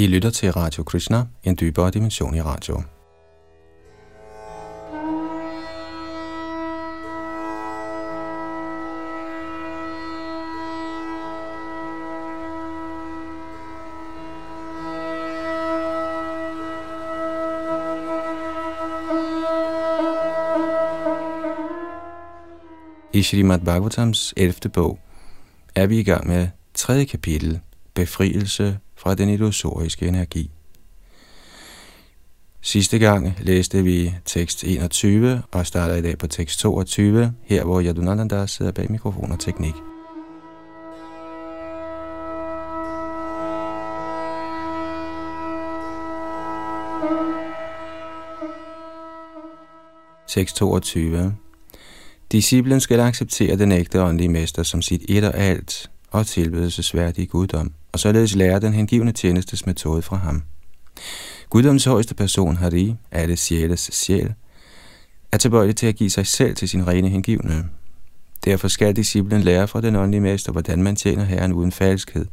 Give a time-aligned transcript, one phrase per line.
[0.00, 2.82] I lytter til Radio Krishna, en dybere dimension i radio.
[23.12, 24.54] I Srimad Bhagavatams 11.
[24.74, 24.98] bog
[25.74, 27.04] er vi i gang med 3.
[27.04, 27.60] kapitel,
[27.94, 30.50] Befrielse fra den illusoriske energi.
[32.60, 37.82] Sidste gang læste vi tekst 21 og starter i dag på tekst 22, her hvor
[37.82, 39.74] Yadunananda sidder bag mikrofon og teknik.
[50.28, 51.34] Tekst 22
[52.32, 57.72] Disciplen skal acceptere den ægte åndelige mester som sit et og alt og tilbedelsesværdige guddom,
[57.92, 60.42] og således lære den hengivne tjenestes metode fra ham.
[61.50, 64.34] Guddoms højeste person, Hari, alle sjæles sjæl,
[65.32, 67.68] er tilbøjelig til at give sig selv til sin rene hengivne.
[68.44, 72.26] Derfor skal disciplen lære fra den åndelige mester, hvordan man tjener Herren uden falskhed,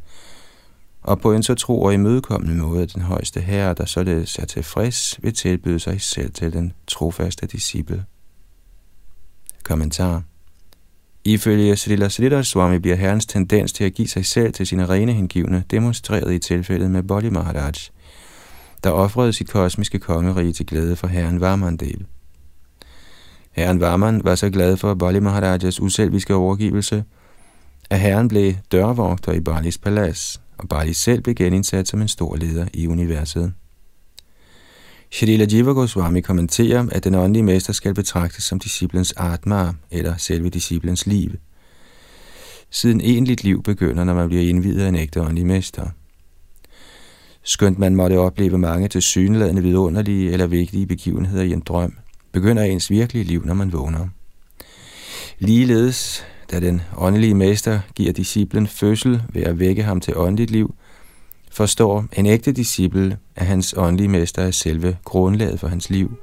[1.02, 4.45] og på en så tro og imødekommende måde, at den højeste herre, der således er
[4.45, 8.05] tilfreds, vil tilbyde sig selv til den trofaste disciple.
[9.63, 10.23] Kommentar
[11.28, 15.14] Ifølge Srila Sridhar Swami bliver herrens tendens til at give sig selv til sine rene
[15.14, 17.72] hengivne demonstreret i tilfældet med Bodhi Maharaj,
[18.84, 22.06] der offrede sit kosmiske kongerige til glæde for herren Varmandel.
[23.52, 27.03] Herren Varman var så glad for Bali Maharajas uselviske overgivelse,
[27.89, 32.36] at herren blev dørvogter i Balis palads, og Bali selv blev genindsat som en stor
[32.36, 33.53] leder i universet.
[35.11, 40.50] Shrila Jiva Goswami kommenterer, at den åndelige mester skal betragtes som disciplens atma, eller selve
[40.50, 41.31] disciplens liv.
[42.69, 45.88] Siden egentligt liv begynder, når man bliver indvidet af en ægte åndelig mester.
[47.44, 51.94] Skønt man måtte opleve mange til syneladende vidunderlige eller vigtige begivenheder i en drøm,
[52.31, 54.08] begynder ens virkelige liv, når man vågner.
[55.39, 60.75] Ligeledes, da den åndelige mester giver disciplen fødsel ved at vække ham til åndeligt liv–
[61.57, 66.18] forstår en ægte disciple, at hans åndelige mester er selve grundlaget for hans liv.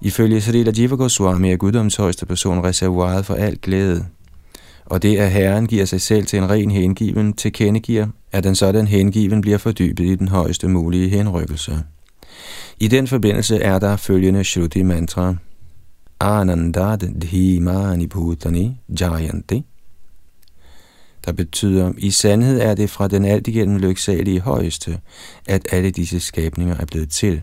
[0.00, 4.06] Ifølge Srila Jiva Goswami er guddoms højeste person reservoiret for al glæde,
[4.86, 8.86] og det at Herren giver sig selv til en ren hengiven tilkendegiver, at den sådan
[8.86, 11.82] hengiven bliver fordybet i den højeste mulige henrykkelse.
[12.80, 15.34] I den forbindelse er der følgende Shruti mantra–
[16.20, 19.64] anandad dhimani bhutani jayanti,
[21.24, 25.00] der betyder, i sandhed er det fra den alt igennem lyksalige højeste,
[25.46, 27.42] at alle disse skabninger er blevet til.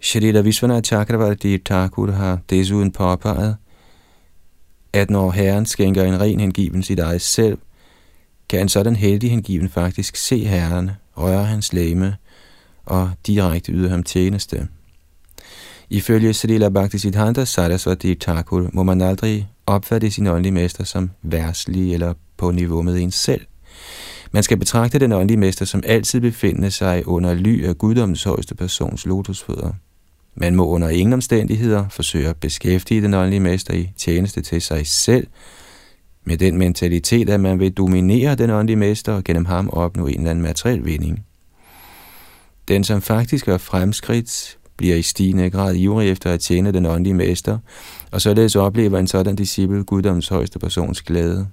[0.00, 3.56] Shrita Vishwanath Chakravarti Thakur har desuden påpeget,
[4.92, 7.58] at når Herren skænker en ren hengiven sit eget selv,
[8.48, 12.16] kan en sådan heldig hengiven faktisk se Herren, røre hans læme
[12.84, 14.68] og direkte yde ham tjeneste.
[15.94, 22.14] Ifølge Srila Bhaktisiddhanta Saraswati Thakur må man aldrig opfatte sin åndelige mester som værslig eller
[22.36, 23.40] på niveau med en selv.
[24.32, 28.54] Man skal betragte den åndelige mester som altid befindende sig under ly af guddommens højeste
[28.54, 29.72] persons lotusfødder.
[30.34, 34.86] Man må under ingen omstændigheder forsøge at beskæftige den åndelige mester i tjeneste til sig
[34.86, 35.26] selv,
[36.24, 40.18] med den mentalitet, at man vil dominere den åndelige mester og gennem ham opnå en
[40.18, 41.26] eller anden materiel vinding.
[42.68, 47.14] Den, som faktisk er fremskridt, bliver i stigende grad ivrig efter at tjene den åndelige
[47.14, 47.58] mester,
[48.10, 51.46] og således oplever en sådan disciple guddoms højeste persons glæde.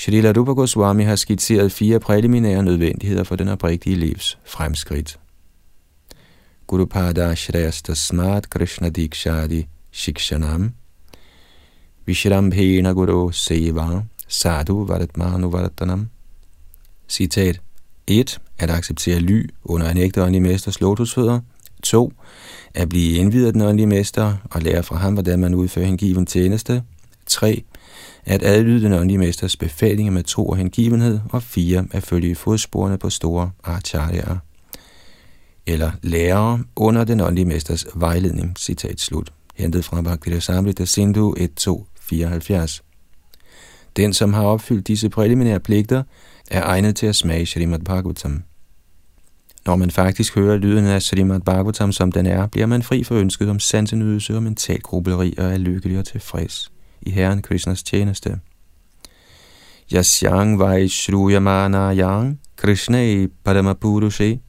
[0.00, 5.18] Shrila Rupa Goswami har skitseret fire præliminære nødvendigheder for den oprigtige livs fremskridt.
[6.66, 10.72] Gurupada Shreyasta Smart Krishna Dikshadi Shikshanam
[12.06, 16.08] Vishrambhena Guru Seva Sadhu Varatmanu Varatanam.
[17.08, 17.60] Citat
[18.06, 18.40] 1.
[18.58, 21.40] At acceptere ly under en ægte åndelig mesters lotusfødder.
[21.82, 22.12] 2.
[22.74, 26.26] At blive indvidet af den åndelige mester og lære fra ham, hvordan man udfører hengiven
[26.26, 26.82] tjeneste.
[27.26, 27.62] 3.
[28.24, 31.20] At adlyde den åndelige mesters befalinger med tro og hengivenhed.
[31.30, 31.86] Og 4.
[31.92, 34.36] At følge fodsporene på store acharyaer
[35.66, 38.56] eller lærere under den åndelige mesters vejledning.
[38.58, 39.32] Citat slut.
[39.54, 42.82] Hentet fra Bhaktivedanta Samrita Sindhu 1.2 74.
[43.96, 46.02] Den, som har opfyldt disse preliminære pligter,
[46.50, 48.42] er egnet til at smage Srimad Bhagavatam.
[49.66, 53.14] Når man faktisk hører lyden af Srimad Bhagavatam, som den er, bliver man fri for
[53.14, 56.72] ønsket om sansenydelse og mental grubleri og er lykkelig og tilfreds
[57.02, 58.38] i Herren Krishnas tjeneste.
[59.92, 64.40] Yasyang vai shruyamana yang Krishna paramapurushe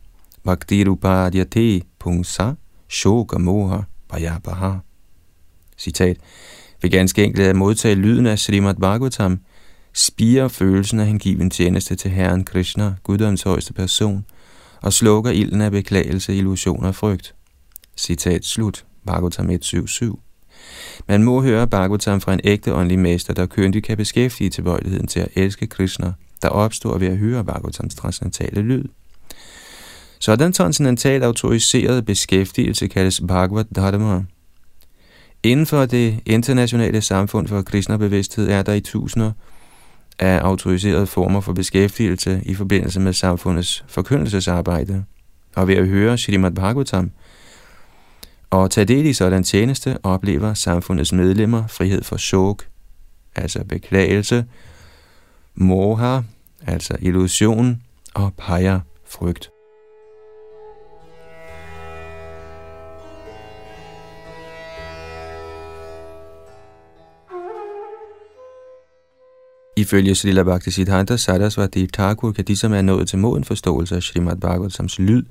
[0.43, 2.53] bhaktirupadyate pungsa
[2.89, 4.73] shoka moha bayabaha.
[5.77, 6.17] Citat.
[6.81, 9.39] Ved ganske enkelt at modtage lyden af Srimad Bhagavatam,
[9.93, 14.25] spiger følelsen af hengiven tjeneste til Herren Krishna, Guddoms højeste person,
[14.81, 17.35] og slukker ilden af beklagelse, illusion og frygt.
[17.97, 18.85] Citat slut.
[19.05, 24.49] Bhagavatam 1.7.7 Man må høre Bhagavatam fra en ægte åndelig mester, der køndigt kan beskæftige
[24.49, 28.83] tilbøjeligheden til at elske Krishna, der opstår ved at høre Bhagavatams transcendentale lyd.
[30.19, 34.23] Sådan transcendental autoriseret beskæftigelse kaldes Bhagavad Dharma.
[35.43, 39.31] Inden for det internationale samfund for kristnerbevidsthed er der i tusinder
[40.19, 45.03] af autoriserede former for beskæftigelse i forbindelse med samfundets forkyndelsesarbejde.
[45.55, 47.11] Og ved at høre Srimad Bhagavatam
[48.49, 52.67] og tage del i sådan tjeneste, oplever samfundets medlemmer frihed for shok,
[53.35, 54.45] altså beklagelse,
[55.55, 56.19] moha,
[56.67, 57.81] altså illusion,
[58.13, 59.50] og peger frygt.
[69.81, 74.03] Ifølge Srila Bhakti Siddhanta Sarasvati Thakur kan de, som er nået til moden forståelse af
[74.03, 75.23] Srimad Bhagavatams lyd,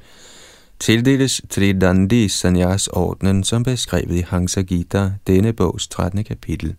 [0.78, 6.24] tildeles Tridandi Sanyas ordnen, som beskrevet i Hansa Gita, denne bogs 13.
[6.24, 6.74] kapitel.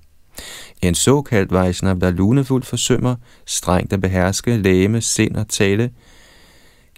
[0.82, 3.16] En såkaldt Vaishnav, der lunefuldt forsømmer,
[3.46, 5.90] strengt at beherske læme, sind og tale,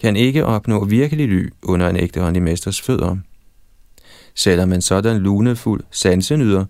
[0.02, 3.18] kan ikke opnå virkelig ly under en ægte åndelig mesters fødder.
[4.36, 6.66] Selvom en sådan lunefuld sansenyder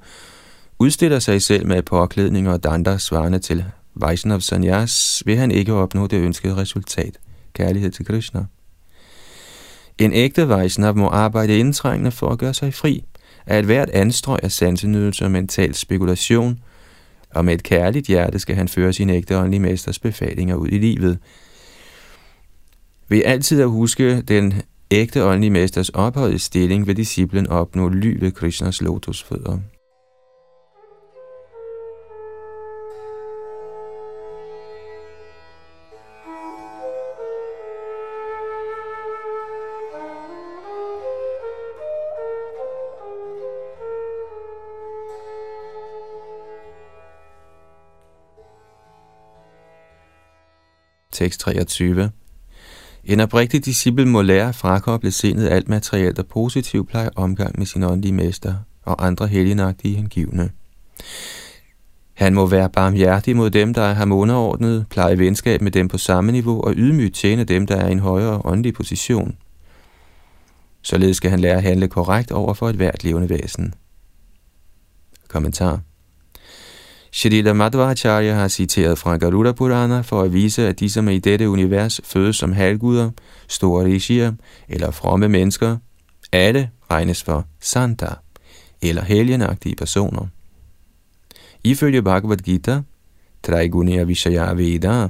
[0.79, 6.07] udstiller sig selv med påklædninger og dander svarende til Vaishnav Sanyas, vil han ikke opnå
[6.07, 7.17] det ønskede resultat,
[7.53, 8.45] kærlighed til Krishna.
[9.97, 13.03] En ægte Vaishnav må arbejde indtrængende for at gøre sig fri
[13.45, 16.59] af et hvert anstrøg af sansenydelse og mental spekulation,
[17.29, 20.77] og med et kærligt hjerte skal han føre sin ægte åndelige mesters befalinger ud i
[20.77, 21.19] livet.
[23.07, 24.53] Ved altid at huske den
[24.91, 29.59] ægte åndelige mesters ophøjede stilling, vil disciplen opnå ly ved Krishnas lotusfødder.
[51.13, 52.10] Tekst 23.
[53.04, 57.65] En oprigtig disciple må lære at frakoble sindet alt materielt og positivt pleje omgang med
[57.65, 58.56] sin åndelige mester
[58.86, 60.50] og andre helgenagtige hengivne.
[62.13, 65.98] Han må være barmhjertig mod dem, der er ham underordnet, pleje venskab med dem på
[65.98, 69.38] samme niveau og ydmygt tjene dem, der er i en højere åndelig position.
[70.81, 73.74] Således skal han lære at handle korrekt over for et hvert levende væsen.
[75.27, 75.80] Kommentar
[77.15, 81.19] Shrila Madhvacharya har citeret fra Garuda Purana for at vise, at de, som er i
[81.19, 83.12] dette univers fødes som halvguder,
[83.48, 84.31] store rishier
[84.69, 85.77] eller fromme mennesker,
[86.31, 88.07] alle regnes for santa,
[88.81, 90.27] eller helgenagtige personer.
[91.63, 92.81] Ifølge Bhagavad Gita,
[93.44, 95.10] Traigunya Vishaya Veda,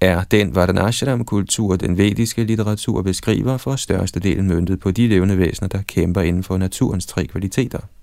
[0.00, 5.82] er den Varnashram-kultur, den vediske litteratur beskriver for størstedelen møntet på de levende væsener, der
[5.82, 7.80] kæmper inden for naturens tre kvaliteter–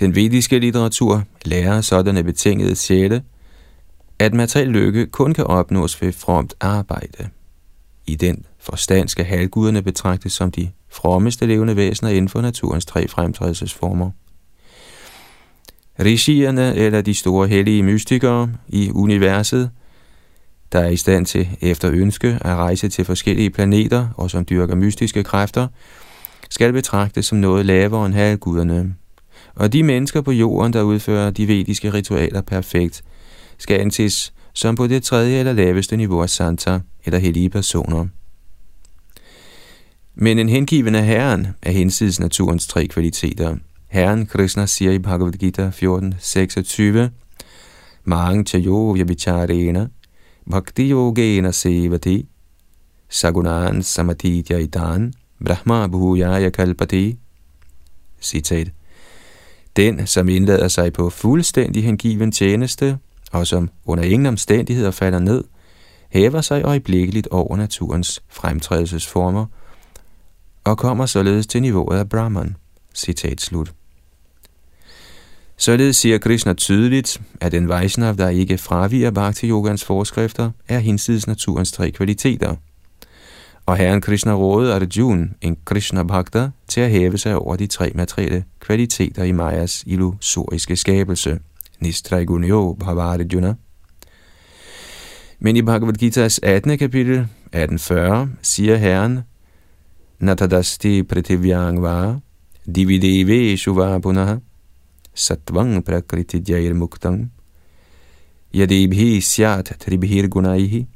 [0.00, 3.22] den vediske litteratur lærer sådanne betingede sjæle,
[4.18, 7.28] at materiel lykke kun kan opnås ved fromt arbejde.
[8.06, 13.08] I den forstand skal halvguderne betragtes som de frommeste levende væsener inden for naturens tre
[13.08, 14.10] fremtrædelsesformer.
[16.00, 19.70] Rishierne, eller de store hellige mystikere i universet,
[20.72, 24.74] der er i stand til efter ønske at rejse til forskellige planeter og som dyrker
[24.74, 25.68] mystiske kræfter,
[26.50, 28.94] skal betragtes som noget lavere end halvguderne,
[29.54, 33.02] og de mennesker på jorden, der udfører de vediske ritualer perfekt,
[33.58, 38.06] skal anses som på det tredje eller laveste niveau af santa eller hellige personer.
[40.14, 43.56] Men en hengivende herren er hensides naturens tre kvaliteter.
[43.88, 47.10] Herren Krishna siger i Bhagavad Gita 14, 26,
[48.04, 49.88] Mang chayo vyabicharena,
[50.50, 52.26] bhakti yogena sevati,
[53.08, 55.12] sagunan samatidya idan,
[55.44, 57.18] brahma bhujaya kalpati.
[58.20, 58.68] Citat.
[59.76, 62.98] Den, som indlader sig på fuldstændig hengiven tjeneste,
[63.32, 65.44] og som under ingen omstændigheder falder ned,
[66.08, 69.46] hæver sig øjeblikkeligt over naturens fremtrædelsesformer,
[70.64, 72.56] og kommer således til niveauet af Brahman.
[72.94, 73.72] Citat slut.
[75.56, 81.26] Således siger Krishna tydeligt, at en Vaishnav, der ikke fraviger Bhakti Yogans forskrifter, er hinsides
[81.26, 82.56] naturens tre kvaliteter–
[83.66, 87.92] og herren Krishna rådede Arjuna, en Krishna Bhakta, til at hæve sig over de tre
[87.94, 91.38] materielle kvaliteter i Mayas illusoriske skabelse.
[91.80, 93.54] Nistraigunyo Bhavarajuna.
[95.38, 96.78] Men i Bhagavad Gita's 18.
[96.78, 99.20] kapitel, 1840, siger Herren,
[100.18, 102.18] Natadasti prativyang va,
[102.74, 104.36] divideve shuva punaha,
[105.14, 107.32] satvang prakriti jair muktang,
[108.54, 110.86] yadibhi syat tribhir gunaihi.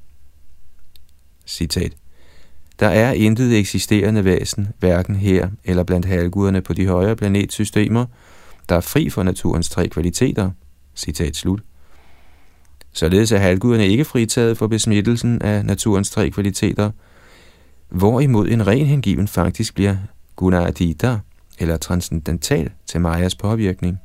[1.47, 2.08] Citat.
[2.81, 8.07] Der er intet eksisterende væsen, hverken her eller blandt halvguderne på de højere planetsystemer,
[8.69, 10.51] der er fri for naturens tre kvaliteter.
[10.97, 11.61] Citat slut.
[12.93, 16.91] Således er halvguderne ikke fritaget for besmittelsen af naturens tre kvaliteter,
[17.89, 19.97] hvorimod en ren hengiven faktisk bliver
[20.37, 21.19] gunadita,
[21.59, 23.99] eller transcendental til Majas påvirkning.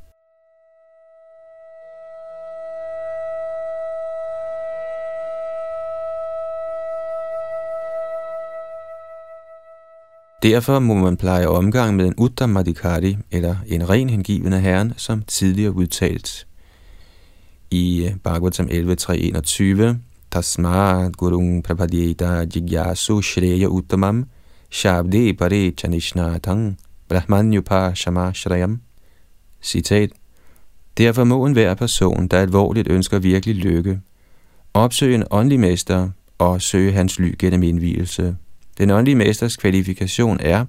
[10.44, 15.22] Derfor må man pleje omgang med en Uttamadikari, eller en ren hengiven af Herren, som
[15.22, 16.46] tidligere udtalt
[17.70, 19.94] i øh, Bhagavatam 11.3.21.
[20.30, 24.24] Tasma gurung prapadyeta jigyasu shreya uttamam
[24.70, 28.80] shabde pare chanishnathang brahmanyupa shama shrayam.
[29.62, 30.10] Citat.
[30.98, 34.00] Derfor må hver person, der alvorligt ønsker virkelig lykke,
[34.74, 36.08] opsøge en åndelig mester
[36.38, 38.36] og søge hans ly gennem indvielse.
[38.78, 40.64] Den åndelige mesters kvalifikation er,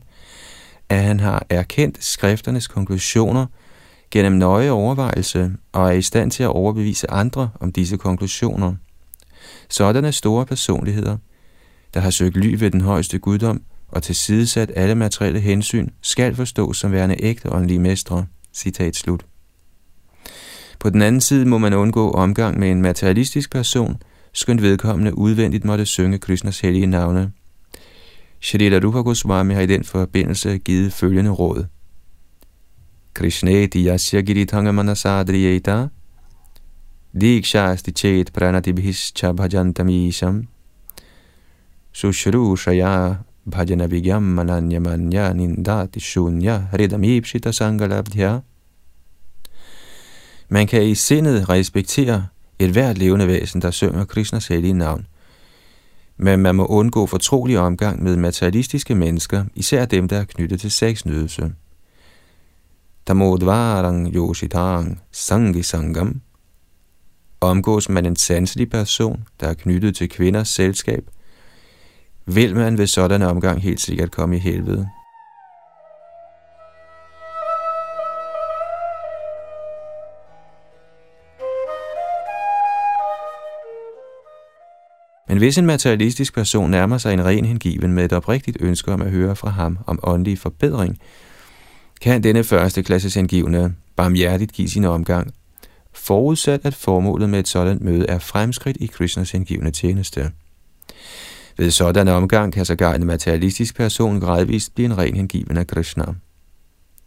[0.89, 3.45] at han har erkendt skrifternes konklusioner
[4.11, 8.73] gennem nøje overvejelse og er i stand til at overbevise andre om disse konklusioner.
[9.69, 11.17] Sådanne store personligheder,
[11.93, 16.77] der har søgt ly ved den højeste guddom og tilsidesat alle materielle hensyn, skal forstås
[16.77, 18.25] som værende ægte åndelige mestre.
[18.53, 19.25] Citat slut.
[20.79, 23.97] På den anden side må man undgå omgang med en materialistisk person,
[24.33, 27.31] skønt vedkommende udvendigt måtte synge Krishnas hellige navne.
[28.41, 31.65] Shrila Rupa Goswami har i den forbindelse givet følgende råd.
[33.13, 35.87] Krishneti yasya giritanga manasadriyeta
[37.21, 40.47] dikshasti chet pranatibhis bhajantam isham
[41.93, 43.15] shaya
[43.45, 46.67] bhajana vigyam mananya manya nindati shunya
[47.03, 48.41] ipshita sangalabdhya
[50.49, 52.27] Man kan i sindet respektere
[52.59, 55.07] et hvert levende væsen, der synger Krishnas hellige navn,
[56.17, 60.71] men man må undgå fortrolig omgang med materialistiske mennesker, især dem, der er knyttet til
[60.71, 61.53] sexnydelse.
[63.05, 66.21] Tamodvarang yoshitang sangi sangam.
[67.41, 71.09] Omgås man en sanselig person, der er knyttet til kvinders selskab,
[72.25, 74.89] vil man ved sådan omgang helt sikkert komme i helvede.
[85.29, 89.01] Men hvis en materialistisk person nærmer sig en ren hengiven med et oprigtigt ønske om
[89.01, 90.99] at høre fra ham om åndelig forbedring,
[92.01, 95.33] kan denne første klasses hengivne barmhjertigt give sin omgang,
[95.93, 100.31] forudsat at formålet med et sådan møde er fremskridt i Krishnas hengivne tjeneste.
[101.57, 106.05] Ved sådan omgang kan sågar en materialistisk person gradvist blive en ren hengiven af Krishna.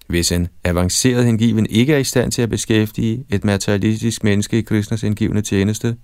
[0.09, 4.63] Hvis en avanceret hengiven ikke er i stand til at beskæftige et materialistisk menneske i
[4.63, 5.97] Krishnas hengivne tjeneste,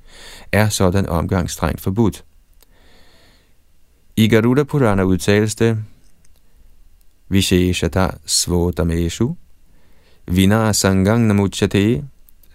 [0.53, 2.25] er sådan omgang strengt forbudt.
[4.17, 5.79] I Garuda Purana udtales det,
[7.29, 9.37] Visheshata svotameshu,
[10.27, 12.05] vina sangang namuchate,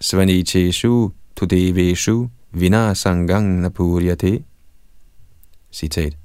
[0.00, 4.42] svanicheshu tudeveshu, vina sangang napuryate.
[5.72, 6.16] Citat.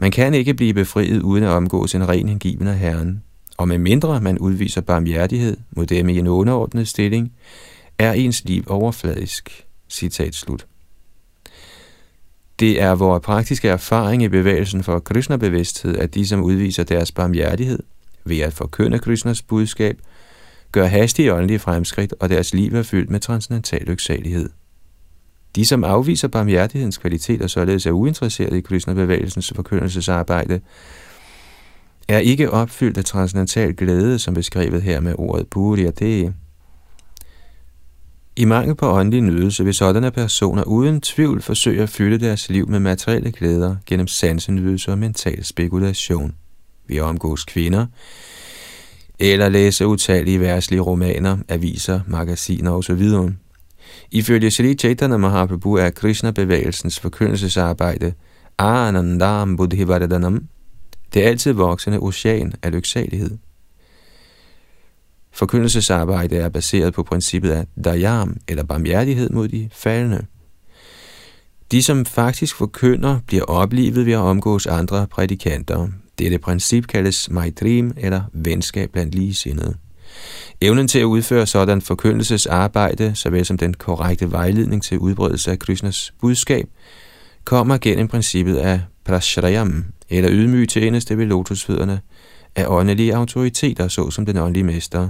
[0.00, 3.22] Man kan ikke blive befriet uden at omgås en ren hengiven af Herren
[3.58, 7.32] og med mindre man udviser barmhjertighed mod dem i en underordnet stilling,
[7.98, 9.66] er ens liv overfladisk.
[9.88, 10.66] Citat slut.
[12.60, 17.78] Det er vores praktiske erfaring i bevægelsen for Krishna-bevidsthed, at de, som udviser deres barmhjertighed
[18.24, 19.98] ved at forkynde Krishnas budskab,
[20.72, 24.50] gør hastige åndelige fremskridt, og deres liv er fyldt med transcendental lyksalighed.
[25.56, 30.60] De, som afviser barmhjertighedens kvalitet og således er uinteresserede i Krishna-bevægelsens forkyndelsesarbejde,
[32.12, 36.34] er ikke opfyldt af transcendental glæde, som beskrevet her med ordet Puriyate.
[38.36, 42.68] I mangel på åndelig nydelse vil sådanne personer uden tvivl forsøge at fylde deres liv
[42.68, 46.34] med materielle glæder gennem sansenydelse og mental spekulation.
[46.86, 47.86] Vi omgås kvinder,
[49.18, 53.08] eller læse utallige værtslige romaner, aviser, magasiner osv.
[54.10, 58.12] Ifølge Sri Chaitanya Mahaprabhu er Krishna-bevægelsens forkyndelsesarbejde
[58.58, 60.48] Anandam Buddhivaradanam
[61.14, 63.38] det er altid voksende ocean af lyksalighed.
[65.32, 70.26] Forkyndelsesarbejde er baseret på princippet af dayam, eller barmhjertighed mod de faldende.
[71.72, 75.88] De, som faktisk forkynder, bliver oplivet ved at omgås andre prædikanter.
[76.18, 79.74] Dette princip kaldes maitrim, eller venskab blandt ligesindede.
[80.60, 86.14] Evnen til at udføre sådan forkyndelsesarbejde, såvel som den korrekte vejledning til udbredelse af Krishnas
[86.20, 86.68] budskab,
[87.44, 89.84] kommer gennem princippet af prashrayam,
[90.16, 92.00] eller ydmyg tjeneste ved lotusfødderne,
[92.56, 95.08] af åndelige autoriteter, såsom den åndelige mester.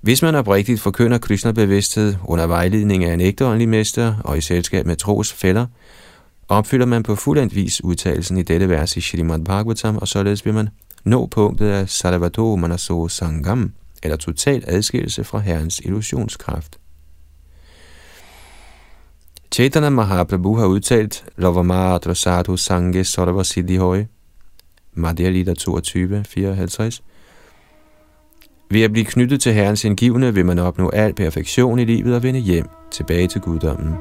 [0.00, 4.86] Hvis man oprigtigt forkynder Krishna-bevidsthed under vejledning af en ægte åndelig mester og i selskab
[4.86, 5.66] med tros fælder,
[6.48, 10.54] opfylder man på fuldendt vis udtalelsen i dette vers i Shrimad Bhagavatam, og således vil
[10.54, 10.68] man
[11.04, 16.78] nå punktet af Sarvado Manaso Sangam, eller total adskillelse fra Herrens illusionskraft.
[19.52, 24.04] Chaitanya Mahaprabhu har udtalt Lavamatra Sadhu Sange Sarva Siddhihoi,
[24.94, 27.02] Madhya Lita 22, 54.
[28.70, 32.22] Ved at blive knyttet til Herrens indgivende vil man opnå al perfektion i livet og
[32.22, 33.94] vende hjem tilbage til guddommen.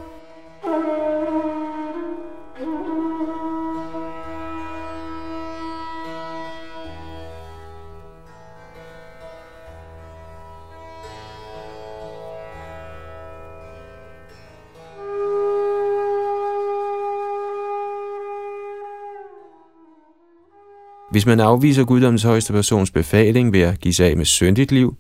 [21.12, 24.96] Hvis man afviser guddommens højeste persons befaling ved at give sig af med syndigt liv,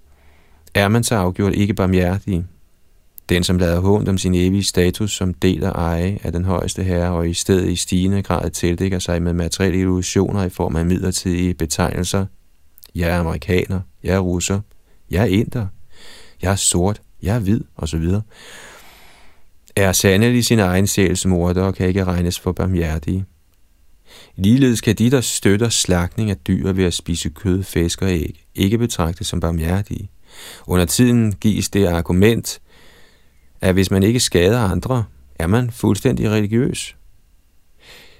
[0.74, 2.46] er man så afgjort ikke barmhjertig.
[3.30, 6.84] Den, som lader hånd om sin evige status som del og eje af den højeste
[6.84, 10.86] herre, og i stedet i stigende grad tildækker sig med materielle illusioner i form af
[10.86, 12.26] midlertidige betegnelser.
[12.96, 14.60] Jeg er amerikaner, jeg er russer,
[15.12, 15.68] jeg er inder,
[16.42, 18.06] jeg er sort, jeg er hvid, osv.
[19.76, 23.26] Er sandelig sin egen sjæls morder og kan ikke regnes for barmhjertige.
[24.36, 28.46] Ligeledes kan de, der støtter slagtning af dyr ved at spise kød, fisk og æg,
[28.56, 30.10] ikke betragtes som barmhjertige.
[30.68, 32.62] Under tiden gives det argument,
[33.62, 35.04] at hvis man ikke skader andre,
[35.36, 36.96] er man fuldstændig religiøs.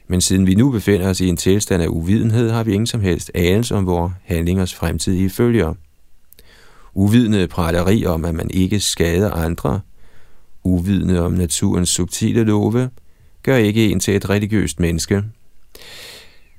[0.08, 3.02] Men siden vi nu befinder os i en tilstand af uvidenhed, har vi ingen som
[3.02, 5.74] helst anelse om vores handlingers fremtidige følger.
[6.94, 9.82] Uvidende praleri om, at man ikke skader andre,
[10.64, 12.90] uvidende om naturens subtile love,
[13.44, 15.24] gør ikke en til et religiøst menneske,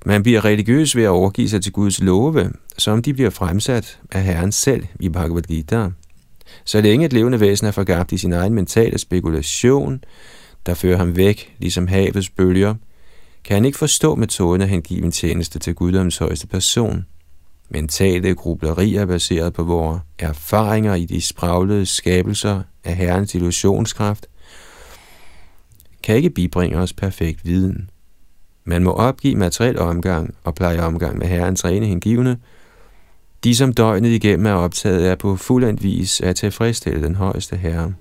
[0.06, 4.22] man bliver religiøs ved at overgive sig til Guds love, som de bliver fremsat af
[4.22, 5.88] Herren selv i Bhagavad Gita.
[6.64, 10.04] Så længe et levende væsen er forgabt i sin egen mentale spekulation,
[10.66, 12.74] der fører ham væk, ligesom havets bølger,
[13.44, 17.06] kan han ikke forstå metoden af hengiven tjeneste til guddoms højeste person.
[17.70, 24.26] Mentale grublerier baseret på vores erfaringer i de spraglede skabelser af Herrens illusionskraft,
[26.02, 27.90] kan ikke bibringe os perfekt viden.
[28.64, 32.38] Man må opgive materiel omgang og pleje omgang med Herrens rene hengivne.
[33.44, 37.94] De, som døgnet igennem er optaget, er på fuldendt vis at tilfredsstille den højeste Herre.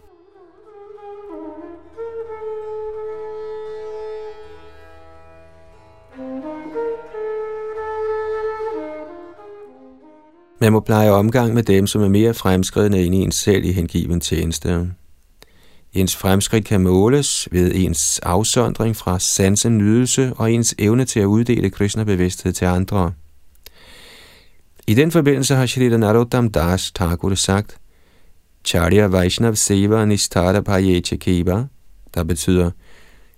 [10.61, 14.19] Man må pleje omgang med dem, som er mere fremskridende end en selv i hengiven
[14.19, 14.91] tjeneste.
[15.93, 21.25] Ens fremskridt kan måles ved ens afsondring fra sansen nydelse og ens evne til at
[21.25, 23.13] uddele Krishna-bevidsthed til andre.
[24.87, 27.77] I den forbindelse har Shrita Narottam Das Thakur sagt,
[28.65, 31.63] Charya Vaishnav Seva Nistara Payecha Kiba,
[32.13, 32.71] der betyder,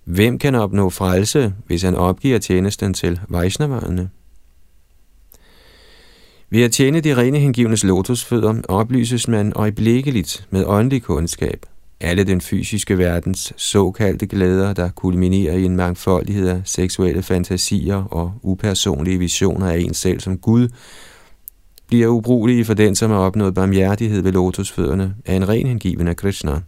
[0.04, 4.10] hvem kan opnå frelse, hvis han opgiver tjenesten til Vaishnaverne?
[6.50, 11.66] Ved at tjene de rene hengivnes lotusfødder oplyses man øjeblikkeligt med åndelig kundskab–
[12.00, 18.32] alle den fysiske verdens såkaldte glæder, der kulminerer i en mangfoldighed af seksuelle fantasier og
[18.42, 20.68] upersonlige visioner af en selv som Gud,
[21.86, 26.16] bliver ubrugelige for den, som har opnået barmhjertighed ved lotusfødderne af en ren hengiven af
[26.16, 26.60] Krishna.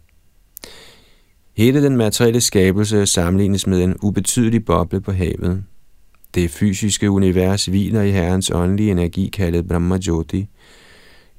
[1.57, 5.63] Hele den materielle skabelse sammenlignes med en ubetydelig boble på havet.
[6.35, 10.47] Det fysiske univers hviler i Herrens åndelige energi kaldet Brahma Jyoti,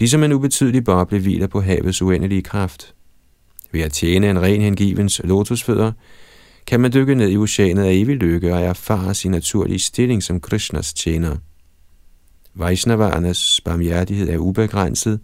[0.00, 2.94] ligesom en ubetydelig boble hviler på havets uendelige kraft–
[3.72, 5.92] ved at tjene en ren hengivens lotusfødder,
[6.66, 10.40] kan man dykke ned i oceanet af evig lykke og erfare sin naturlige stilling som
[10.40, 11.36] Krishnas tjener.
[12.54, 15.20] Vaishnavarnes barmhjertighed er ubegrænset,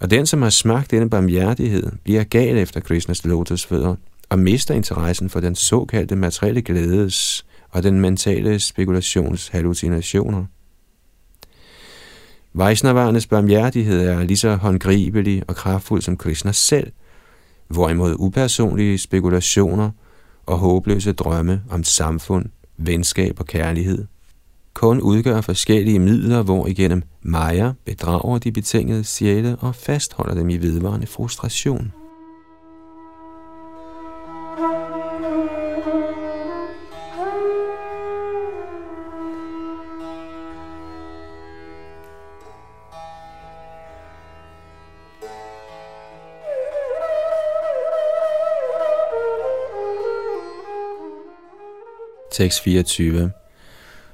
[0.00, 3.94] og den, som har smagt denne barmhjertighed, bliver gal efter Krishnas lotusfødder
[4.28, 10.44] og mister interessen for den såkaldte materielle glædes og den mentale spekulations hallucinationer.
[12.54, 16.92] Vaishnavarnes barmhjertighed er lige så håndgribelig og kraftfuld som Krishna selv,
[17.72, 19.90] hvorimod upersonlige spekulationer
[20.46, 24.06] og håbløse drømme om samfund, venskab og kærlighed
[24.74, 30.56] kun udgør forskellige midler, hvor igennem Maja bedrager de betingede sjæle og fastholder dem i
[30.56, 31.92] vedvarende frustration.
[52.32, 53.30] Tekst 24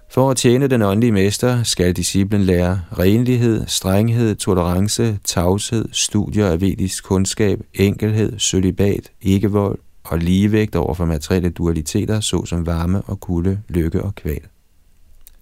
[0.09, 6.61] For at tjene den åndelige mester, skal disciplen lære renlighed, strenghed, tolerance, tavshed, studier af
[6.61, 13.61] vedisk kundskab, enkelhed, sølibat, ikkevold og ligevægt over for materielle dualiteter, såsom varme og kulde,
[13.69, 14.41] lykke og kval.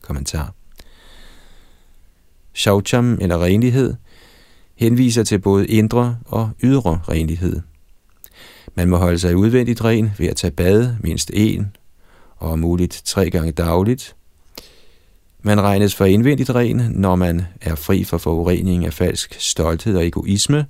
[0.03, 0.55] Kommentar
[2.55, 3.95] Shaucham eller renlighed
[4.75, 7.61] henviser til både indre og ydre renlighed.
[8.75, 11.73] Man må holde sig udvendigt ren ved at tage bad mindst en
[12.37, 14.17] og om muligt tre gange dagligt.
[15.43, 20.07] Man regnes for indvendigt ren, når man er fri for forurening af falsk stolthed og
[20.07, 20.67] egoisme.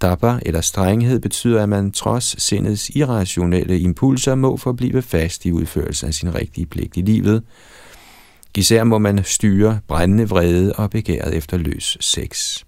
[0.00, 6.08] Dapper eller strenghed betyder, at man trods sindets irrationelle impulser må forblive fast i udførelsen
[6.08, 7.42] af sin rigtige pligt i livet.
[8.56, 12.62] Især må man styre brændende vrede og begæret efter løs sex.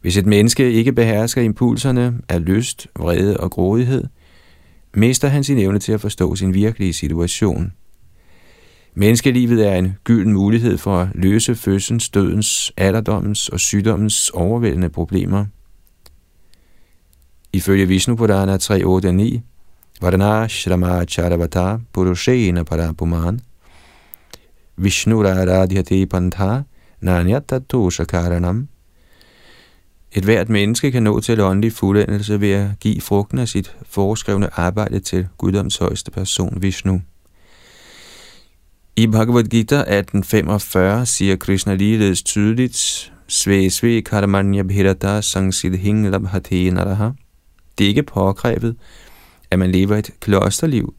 [0.00, 4.04] Hvis et menneske ikke behersker impulserne af lyst, vrede og grådighed,
[4.98, 7.72] mister han sin evne til at forstå sin virkelige situation.
[8.94, 15.44] Menneskelivet er en gylden mulighed for at løse fødsens, dødens, alderdommens og sygdommens overvældende problemer.
[17.52, 19.40] Ifølge Vishnu Purana 3.8.9,
[20.00, 23.40] Vardana Shrama Charavata Purushena Parapuman,
[24.76, 26.62] Vishnu Radhyate Pantha
[27.00, 28.68] Nanyata Tosha Karanam,
[30.12, 34.58] et hvert menneske kan nå til åndelig fuldendelse ved at give frugten af sit foreskrevne
[34.58, 37.02] arbejde til Guddoms højeste person, Vishnu.
[38.96, 47.10] I Bhagavad Gita 18.45 siger Krishna ligeledes tydeligt, Sve sve karamanya bhirata sangsidhing labhate naraha.
[47.78, 48.76] Det er ikke påkrævet,
[49.50, 50.94] at man lever et klosterliv,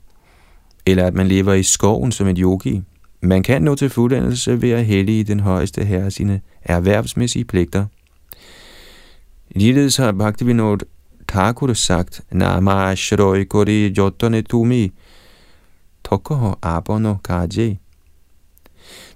[0.85, 2.81] eller at man lever i skoven som et yogi.
[3.21, 7.85] Man kan nå til fuldendelse ved at hellige den højeste herre sine erhvervsmæssige pligter–
[9.55, 10.85] Ligeledes har Bhaktivinoda
[11.27, 14.91] Thakur sagt, Nama Shroi Kori Jotone Tumi,
[16.03, 17.77] Tokoho Abono Kaje.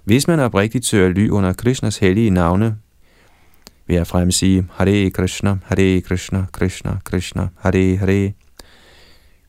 [0.04, 2.76] Hvis man oprigtigt søger ly under Krishnas hellige navne,
[3.86, 8.32] vil jeg fremsige Hare Krishna, Hare Krishna, Krishna Krishna, Hare Hare,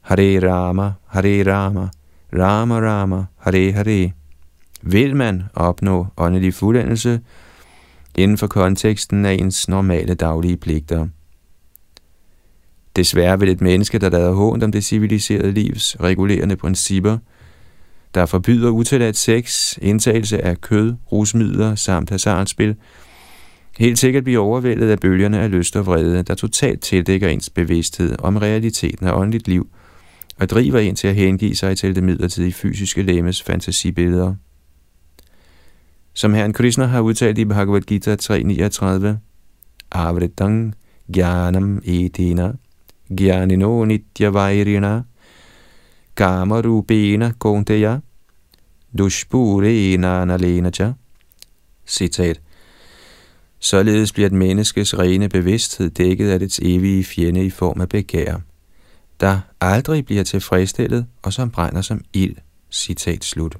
[0.01, 1.89] Hare Rama, Hare Rama,
[2.33, 4.11] Rama Rama, Hare Hare.
[4.81, 7.19] Vil man opnå åndelig fuldendelse,
[8.15, 11.07] inden for konteksten af ens normale daglige pligter.
[12.95, 17.17] Desværre vil et menneske, der lader hånd om det civiliserede livs regulerende principper,
[18.13, 22.75] der forbyder utilladt sex, indtagelse af kød, rusmidler samt hasardspil,
[23.77, 28.15] helt sikkert blive overvældet af bølgerne af lyst og vrede, der totalt tildækker ens bevidsthed
[28.19, 29.67] om realiteten af åndeligt liv,
[30.39, 34.35] og driver en til at hengive sig til det midlertidige fysiske læmes fantasibilleder.
[36.17, 39.17] Som herren Krishna har udtalt i Bhagavad Gita 3.39,
[39.91, 40.75] Avritang
[41.13, 42.53] Gyanam Etina
[43.17, 45.01] Gyanino Nityavairina
[46.15, 47.99] Kamarubena Konteya
[48.97, 50.91] Dushpurena Nalenacha
[51.87, 52.41] Citat
[53.59, 58.37] Således bliver et menneskes rene bevidsthed dækket af dets evige fjende i form af begær,
[59.19, 62.35] der aldrig bliver tilfredsstillet og som brænder som ild.
[62.71, 63.57] Citat slut.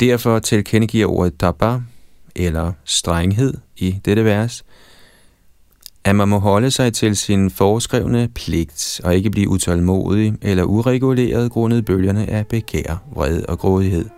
[0.00, 1.80] Derfor tilkendegiver ordet daba,
[2.36, 4.64] eller strenghed i dette vers,
[6.04, 11.50] at man må holde sig til sin foreskrevne pligt og ikke blive utålmodig eller ureguleret
[11.50, 14.08] grundet bølgerne af begær, vrede og grådighed.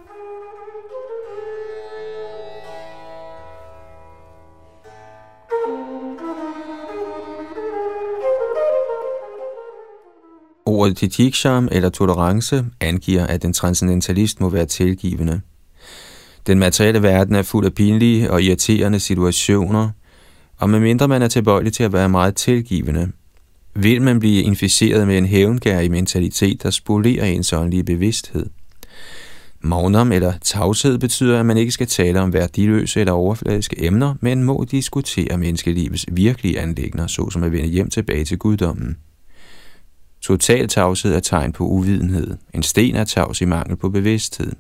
[10.66, 15.40] Ordet titiksham eller tolerance angiver, at en transcendentalist må være tilgivende–
[16.46, 19.90] den materielle verden er fuld af pinlige og irriterende situationer,
[20.56, 23.12] og medmindre man er tilbøjelig til at være meget tilgivende,
[23.74, 28.46] vil man blive inficeret med en hævngærig mentalitet, der spolerer ens åndelige bevidsthed.
[29.60, 34.44] Magnum eller tavshed betyder, at man ikke skal tale om værdiløse eller overfladiske emner, men
[34.44, 38.96] må diskutere menneskelivets virkelige anlægner, såsom at vende hjem tilbage til guddommen.
[40.20, 42.36] Total tavshed er tegn på uvidenhed.
[42.54, 44.52] En sten er tavs i mangel på bevidsthed.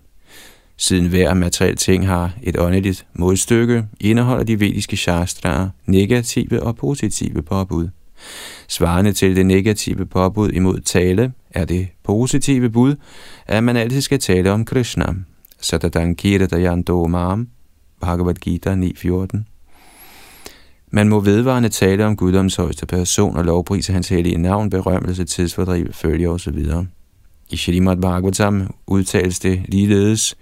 [0.82, 7.42] Siden hver materiel ting har et åndeligt modstykke, indeholder de vediske shastraer negative og positive
[7.42, 7.88] påbud.
[8.68, 12.94] Svarende til det negative påbud imod tale er det positive bud,
[13.46, 15.14] at man altid skal tale om Krishna.
[15.60, 17.48] Satadan Kirtayanto Mam,
[18.00, 19.38] Bhagavad Gita 9.14.
[20.90, 25.92] Man må vedvarende tale om Guddoms højeste person og lovprise hans hellige navn, berømmelse, tidsfordriv,
[25.92, 26.66] følge osv.
[27.50, 30.36] I Shrimad Bhagavatam udtales det ligeledes,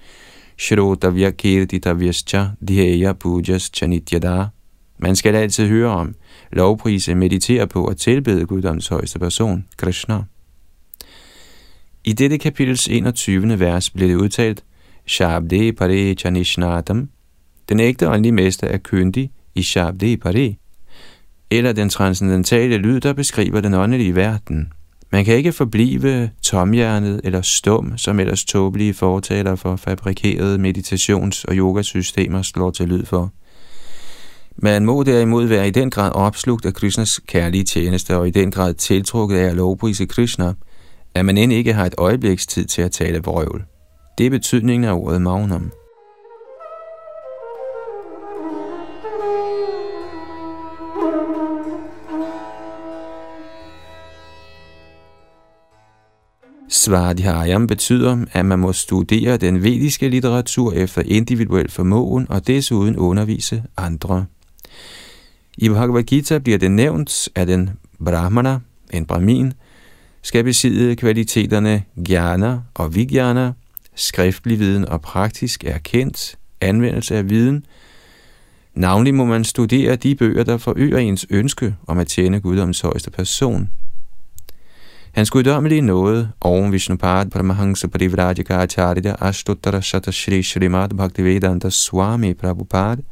[0.61, 4.49] Shrotavya kirtitavyascha dhyaya pujas chanityada.
[4.99, 6.15] Man skal altid høre om,
[6.53, 10.23] lovprise, meditere på og tilbede Guddoms højeste person, Krishna.
[12.05, 13.61] I dette kapitels 21.
[13.61, 14.65] vers blev det udtalt,
[15.07, 17.09] Shabde Pare Chanishnatam,
[17.69, 20.55] den ægte åndelige mester er kyndig i Shabde Pare,
[21.51, 24.73] eller den transcendentale lyd, der beskriver den åndelige verden.
[25.13, 31.55] Man kan ikke forblive tomhjernet eller stum, som ellers tåbelige fortaler for fabrikerede meditations- og
[31.55, 33.33] yogasystemer slår til lyd for.
[34.57, 38.51] Man må derimod være i den grad opslugt af Krishnas kærlige tjeneste og i den
[38.51, 40.53] grad tiltrukket af at lovprise Krishna,
[41.15, 43.65] at man end ikke har et øjebliks tid til at tale vrøvl.
[44.19, 45.73] Det er betydningen af ordet magnum.
[56.71, 63.63] Svadhyayam betyder, at man må studere den vediske litteratur efter individuel formåen og desuden undervise
[63.77, 64.27] andre.
[65.59, 67.71] I Bhagavad Gita bliver det nævnt, at en
[68.05, 68.59] brahmana,
[68.93, 69.53] en brahmin,
[70.23, 73.53] skal besidde kvaliteterne jnana og vijnana,
[73.95, 77.65] skriftlig viden og praktisk erkendt anvendelse af viden.
[78.75, 83.11] Navnlig må man studere de bøger, der forøger ens ønske om at tjene guddoms højeste
[83.11, 83.71] person.
[85.13, 93.03] Hans guddommelige nåde, Om Vishnupad Paramahansa Parivraja Acharya Ashtottara Shata Shri Srimad Bhaktivedanta Swami Prabhupada,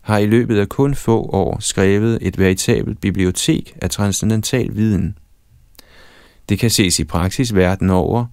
[0.00, 5.18] har i løbet af kun få år skrevet et veritabelt bibliotek af transcendental viden.
[6.48, 8.26] Det kan ses i praksis verden over,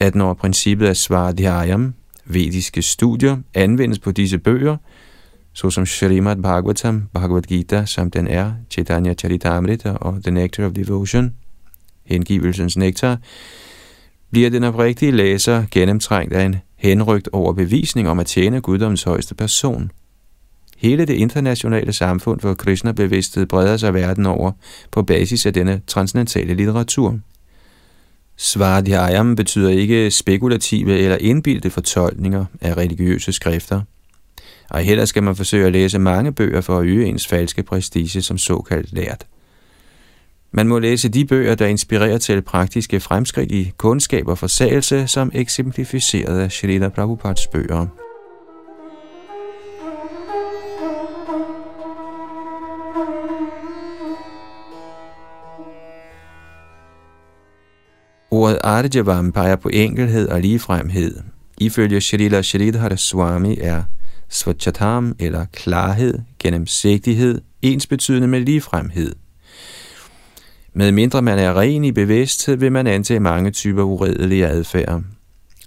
[0.00, 1.94] at når princippet af Svadhyayam,
[2.24, 4.76] vediske studier, anvendes på disse bøger,
[5.52, 11.34] såsom Srimad Bhagavatam, Bhagavad Gita, samt den er Chaitanya Charitamrita og The Nectar of Devotion,
[12.04, 13.18] hengivelsens nektar,
[14.30, 19.34] bliver den oprigtige læser gennemtrængt af en henrygt over bevisning om at tjene guddoms højeste
[19.34, 19.90] person–
[20.80, 24.52] Hele det internationale samfund for kristne bevidsthed breder sig verden over
[24.90, 27.18] på basis af denne transcendentale litteratur.
[28.36, 33.82] Svadhyayam betyder ikke spekulative eller indbildte fortolkninger af religiøse skrifter.
[34.70, 38.22] Og heller skal man forsøge at læse mange bøger for at øge ens falske prestige
[38.22, 39.26] som såkaldt lært.
[40.52, 45.30] Man må læse de bøger, der inspirerer til praktiske fremskridt i kundskab og forsagelse, som
[45.34, 47.86] eksemplificeret af Shrita Prabhupads bøger.
[58.30, 61.20] Ordet Arjavam peger på enkelhed og ligefremhed.
[61.58, 63.82] Ifølge Shrila Shridhara Swami er
[64.28, 69.14] Svachatam eller klarhed, gennemsigtighed, ensbetydende med ligefremhed.
[70.72, 75.02] Med mindre man er ren i bevidsthed, vil man antage mange typer uredelige adfærd.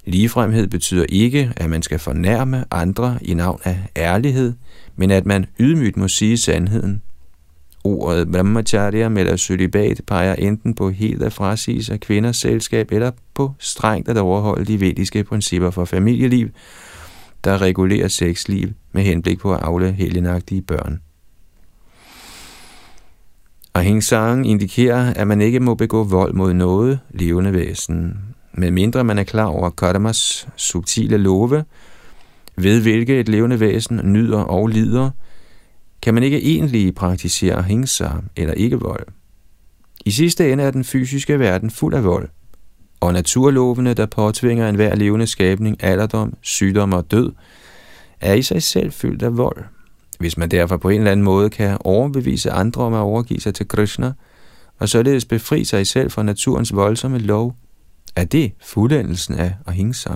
[0.06, 4.54] Ligefremhed betyder ikke, at man skal fornærme andre i navn af ærlighed,
[4.96, 7.02] men at man ydmygt må sige sandheden.
[7.84, 13.52] Ordet brahmacharya eller celibat peger enten på helt at frasige sig kvinders selskab eller på
[13.60, 16.50] strengt at overholde de vediske principper for familieliv,
[17.44, 21.00] der regulerer sexliv med henblik på at afle helgenagtige børn.
[23.74, 28.18] Og sang indikerer, at man ikke må begå vold mod noget levende væsen,
[28.54, 31.64] medmindre man er klar over Karmas subtile love,
[32.56, 35.10] ved hvilke et levende væsen nyder og lider–
[36.04, 39.08] kan man ikke egentlig praktisere hingsa eller ikke vold.
[40.06, 42.30] I sidste ende er den fysiske verden fuld af vold,
[43.00, 47.32] og naturlovene, der påtvinger enhver levende skabning alderdom, sygdom og død,
[48.22, 49.64] er i sig selv fyldt af vold.
[50.20, 53.54] Hvis man derfor på en eller anden måde kan overbevise andre om at overgive sig
[53.54, 54.14] til Krishna,
[54.80, 57.56] og således befri sig selv fra naturens voldsomme lov,
[58.16, 60.10] er det fuldendelsen af ahimsa.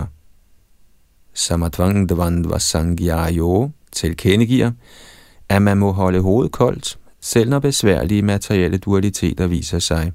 [1.34, 4.70] Samatvang Dvandva Sangyayo tilkendegiver,
[5.48, 10.12] at man må holde hovedet koldt, selv når besværlige materielle dualiteter viser sig.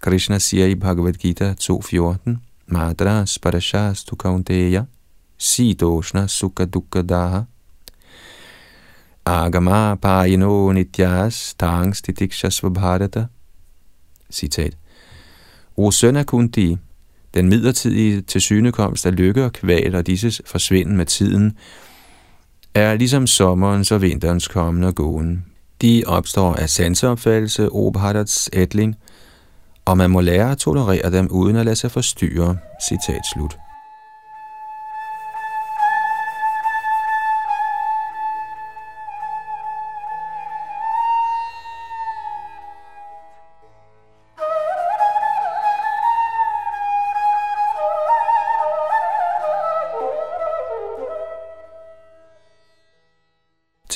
[0.00, 4.84] Krishna siger i Bhagavad Gita 2.14, Madras Parashas Tukaundeya,
[5.38, 6.64] Sidoshna si sukha
[7.02, 7.40] daha,
[9.26, 13.24] agama payino nityas tangs tidiksha svabharata.
[14.32, 14.76] Citat.
[15.76, 16.76] O søn af Kunti,
[17.34, 21.56] den midlertidige tilsynekomst af lykke og kval og disses forsvinden med tiden,
[22.74, 25.44] er ligesom sommerens og vinterens kommende og gåen.
[25.82, 28.96] De opstår af sanseopfattelse, Obhadats ætling,
[29.84, 32.56] og man må lære at tolerere dem uden at lade sig forstyrre.
[32.88, 33.56] Citat slut.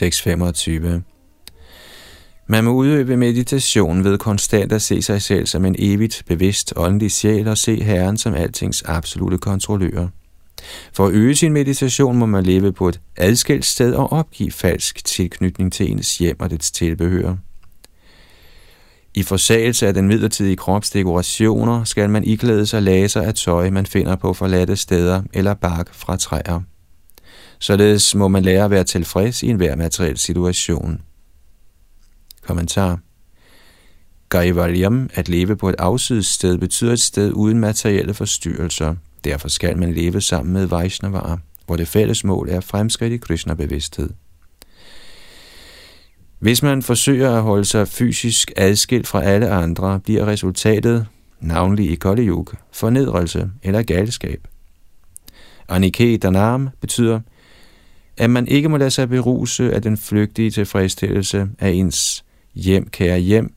[0.00, 1.02] Tekst 25.
[2.46, 7.10] Man må udøve meditation ved konstant at se sig selv som en evigt bevidst åndelig
[7.10, 10.08] sjæl og se Herren som altings absolute kontrollør.
[10.92, 15.04] For at øge sin meditation må man leve på et adskilt sted og opgive falsk
[15.04, 17.36] tilknytning til ens hjem og dets tilbehør.
[19.14, 24.16] I forsagelse af den midlertidige kropsdekorationer skal man iklæde sig laser af tøj, man finder
[24.16, 26.60] på forladte steder eller bark fra træer.
[27.60, 31.02] Således må man lære at være tilfreds i enhver materiel situation.
[32.42, 32.98] Kommentar
[34.28, 38.94] Gaivalyam, at leve på et afsides sted, betyder et sted uden materielle forstyrrelser.
[39.24, 44.10] Derfor skal man leve sammen med Vaishnavara, hvor det fælles mål er fremskridt i Krishna-bevidsthed.
[46.38, 51.06] Hvis man forsøger at holde sig fysisk adskilt fra alle andre, bliver resultatet,
[51.40, 54.48] navnlig i Kali Yuga, fornedrelse eller galskab.
[56.22, 57.20] Danam betyder,
[58.20, 63.18] at man ikke må lade sig beruse af den flygtige tilfredsstillelse af ens hjem, kære
[63.18, 63.54] hjem,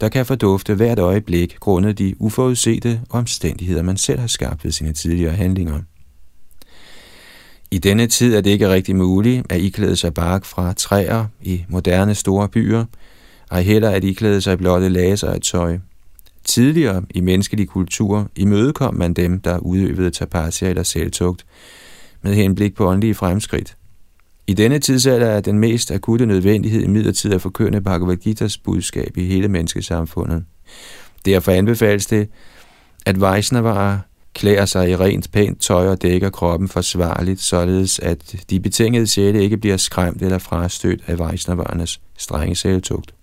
[0.00, 4.92] der kan fordufte hvert øjeblik grundet de uforudsete omstændigheder, man selv har skabt ved sine
[4.92, 5.80] tidligere handlinger.
[7.70, 11.64] I denne tid er det ikke rigtig muligt at iklæde sig bark fra træer i
[11.68, 12.84] moderne store byer,
[13.50, 15.78] ej heller at iklæde sig blotte laser af tøj.
[16.44, 21.46] Tidligere i menneskelig kultur imødekom man dem, der udøvede tapasya eller selvtugt,
[22.22, 23.76] med henblik på åndelige fremskridt.
[24.46, 29.16] I denne tidsalder er den mest akutte nødvendighed i midlertid at forkynde Bhagavad Gita's budskab
[29.16, 30.44] i hele menneskesamfundet.
[31.24, 32.28] Derfor anbefales det,
[33.06, 33.98] at Vaisnavarer
[34.34, 39.42] klæder sig i rent pænt tøj og dækker kroppen forsvarligt, således at de betingede sjæle
[39.42, 43.14] ikke bliver skræmt eller frastødt af Vaisnavarernes strenge selvtugt.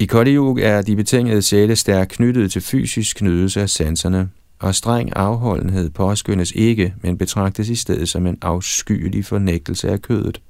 [0.00, 5.16] I Kali er de betingede sjæle stærkt knyttet til fysisk knydelse af sanserne, og streng
[5.16, 10.40] afholdenhed påskyndes ikke, men betragtes i stedet som en afskyelig fornægtelse af kødet.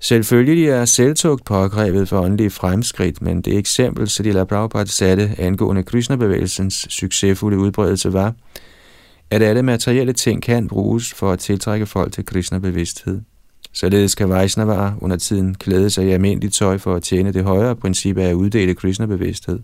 [0.00, 6.86] Selvfølgelig er selvtugt pågrebet for åndelige fremskridt, men det eksempel, Sadila Prabhupada satte angående Krishna-bevægelsens
[6.90, 8.34] succesfulde udbredelse var,
[9.30, 13.20] at alle materielle ting kan bruges for at tiltrække folk til Krishna-bevidsthed.
[13.72, 17.76] Således kan Vaishnava under tiden klæde sig i almindeligt tøj for at tjene det højere
[17.76, 19.58] princip af at uddele Krishna-bevidsthed.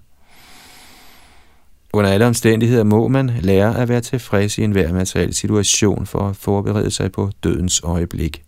[1.92, 6.37] Under alle omstændigheder må man lære at være tilfreds i enhver materiel situation for at
[6.37, 8.42] forberede sig på dødens øjeblik.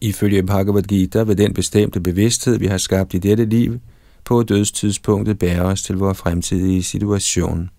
[0.00, 3.78] Ifølge Bhagavad Gita vil den bestemte bevidsthed, vi har skabt i dette liv,
[4.24, 7.70] på dødstidspunktet bære os til vores fremtidige situation.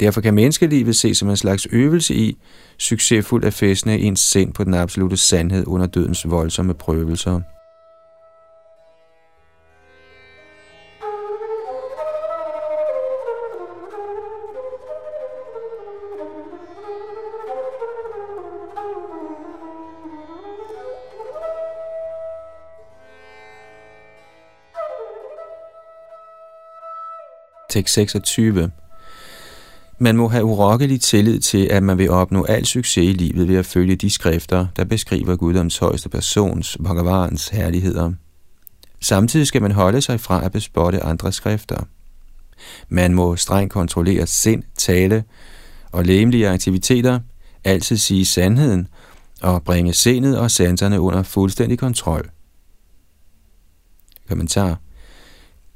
[0.00, 2.36] Derfor kan menneskelivet ses som en slags øvelse i
[2.78, 7.40] succesfuldt at fæstne ens sind på den absolute sandhed under dødens voldsomme prøvelser.
[27.70, 28.70] Tekst 26.
[29.98, 33.56] Man må have urokkelig tillid til, at man vil opnå al succes i livet ved
[33.56, 38.12] at følge de skrifter, der beskriver Guddoms højeste persons, Bhagavans herligheder.
[39.00, 41.84] Samtidig skal man holde sig fra at bespotte andre skrifter.
[42.88, 45.24] Man må strengt kontrollere sind, tale
[45.92, 47.20] og læmelige aktiviteter,
[47.64, 48.88] altid sige sandheden
[49.42, 52.30] og bringe sindet og sanserne under fuldstændig kontrol.
[54.28, 54.78] Kommentar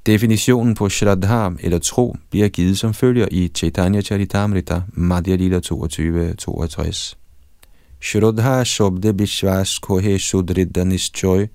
[0.06, 7.14] Definitionen på Shraddha eller tro bliver givet som følger i Chaitanya Charitamrita, Madhya Lila 22-62.
[8.00, 11.46] Shraddha Shobde Vishwas Kohe Sudridda Nischoy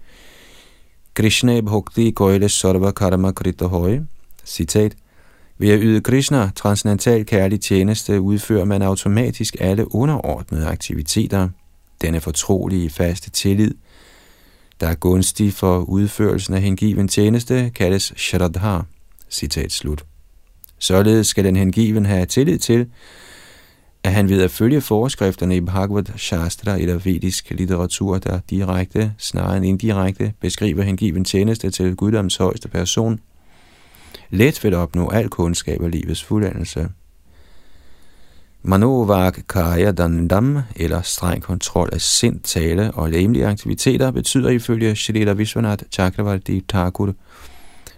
[1.14, 4.00] Krishna Bhakti Koile Sarva Karma Krita Hoy.
[4.46, 4.96] Citat.
[5.58, 11.50] Ved at yde Krishna transcendental kærlig tjeneste udfører man automatisk alle underordnede aktiviteter.
[12.02, 13.72] Denne fortrolige faste tillid–
[14.80, 18.80] der er gunstig for udførelsen af hengiven tjeneste, kaldes Shraddha.
[19.30, 20.06] Citat slut.
[20.80, 22.88] Således skal den hengiven have tillid til,
[24.04, 29.58] at han ved at følge forskrifterne i Bhagavad Shastra eller vedisk litteratur, der direkte, snarere
[29.58, 33.20] end indirekte, beskriver hengiven tjeneste til guddoms højeste person,
[34.30, 36.90] let vil opnå al kundskab og livets fuldendelse.
[38.68, 45.32] Manovak Kaya Dandam, eller streng kontrol af sind, tale og læmelige aktiviteter, betyder ifølge Shrita
[45.32, 47.14] Vishwanath Chakravarti Thakur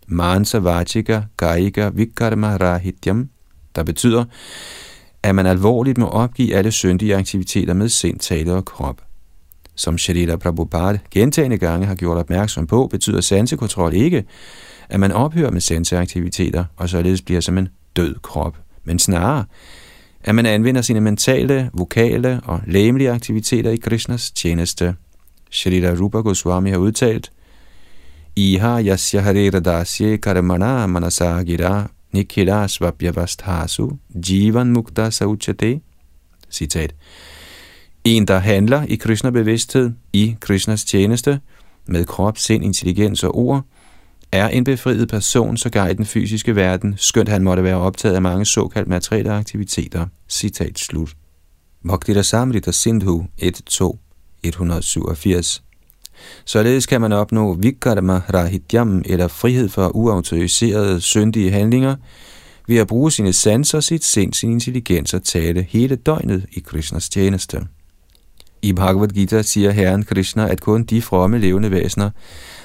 [0.08, 3.30] Mansa Vajika Gaika Vikarma Rahityam,
[3.76, 4.26] der betyder,
[5.24, 9.02] at man alvorligt må opgive alle syndige aktiviteter med sind, tale og krop.
[9.76, 14.26] Som Shrita Prabhupada gentagende gange har gjort opmærksom på, betyder sansekontrol ikke,
[14.90, 19.46] at man ophører med sanseaktiviteter og således bliver som en død krop, men snarere,
[20.30, 24.96] at man anvender sine mentale, vokale og læmelige aktiviteter i Krishnas tjeneste.
[25.52, 27.32] Shrita Rupa Goswami har udtalt,
[28.36, 33.92] Iha yasya hariradasye karamana manasagira nikhila svabhyavasthasu
[34.28, 35.80] jivan mukta sauchate.
[36.52, 36.96] Citat.
[38.04, 41.40] En, der handler i Krishna bevidsthed, i Krishnas tjeneste,
[41.88, 43.66] med krop, sind, intelligens og ord,
[44.32, 48.22] er en befriet person, sågar i den fysiske verden, skønt han måtte være optaget af
[48.22, 50.06] mange såkaldt materielle aktiviteter.
[50.30, 51.10] Citat slut.
[51.88, 53.98] Bhaktita Samrita Sindhu 1.2
[54.44, 55.64] 187
[56.46, 61.96] Således kan man opnå Vikarma Rahityam, eller frihed for uautoriserede, syndige handlinger,
[62.68, 67.10] ved at bruge sine sanser, sit sind, sin intelligens og tale hele døgnet i Krishnas
[67.10, 67.68] tjeneste.
[68.62, 72.10] I Bhagavad Gita siger Herren Krishna, at kun de fromme levende væsener,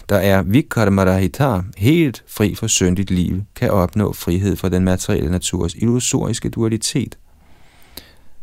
[0.09, 5.75] der er vikarmarahita, helt fri for syndigt liv, kan opnå frihed fra den materielle naturs
[5.75, 7.19] illusoriske dualitet.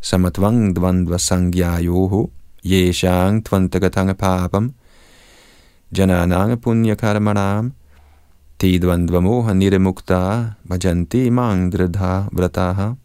[0.02, 1.18] Samadvang dvandva
[1.82, 2.30] yoho,
[2.66, 4.74] yeshang dvandagatanga papam,
[5.98, 7.72] janananga punya karmanam,
[8.60, 12.96] te dvandva moha niremukta, bhajanti mangdradha vrataha.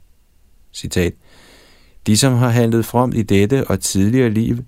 [0.72, 1.12] Citat.
[2.07, 4.59] De, som har handlet frem i dette og tidligere liv,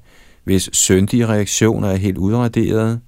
[0.45, 3.01] hvis syndige reaktioner er helt udraderede,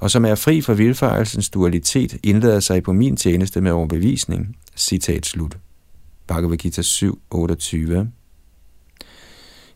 [0.00, 4.56] og som er fri for vilfarelsens dualitet, indlader sig på min tjeneste med overbevisning.
[4.76, 5.56] Citat slut.
[6.26, 8.10] Bhagavad Gita 7, 28.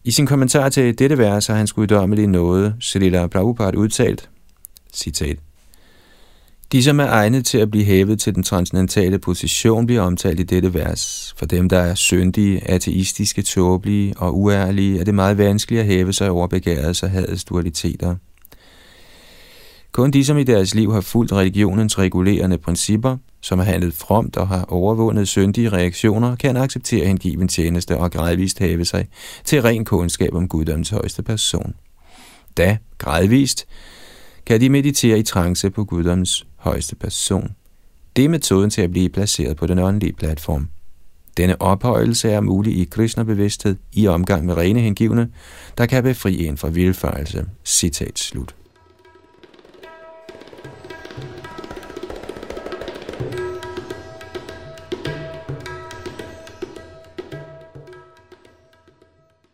[0.04, 4.30] I sin kommentar til dette vers har hans guddommelige nåde, Srila Prabhupada udtalt,
[4.92, 5.36] citat,
[6.72, 10.42] de, som er egnet til at blive hævet til den transcendentale position, bliver omtalt i
[10.42, 11.34] dette vers.
[11.36, 16.12] For dem, der er syndige, ateistiske, tåbelige og uærlige, er det meget vanskeligt at hæve
[16.12, 18.16] sig over begærets og hadets dualiteter.
[19.92, 24.36] Kun de, som i deres liv har fulgt religionens regulerende principper, som har handlet fromt
[24.36, 29.08] og har overvundet syndige reaktioner, kan acceptere hengiven tjeneste og gradvist have sig
[29.44, 31.74] til ren kundskab om guddoms højeste person.
[32.56, 33.66] Da, gradvist,
[34.46, 37.54] kan de meditere i trance på guddoms højeste person.
[38.16, 40.68] Det er metoden til at blive placeret på den åndelige platform.
[41.36, 45.28] Denne ophøjelse er mulig i Krishna-bevidsthed i omgang med rene hengivne,
[45.78, 47.46] der kan befri en fra vildfarelse.
[47.64, 48.54] Citat slut.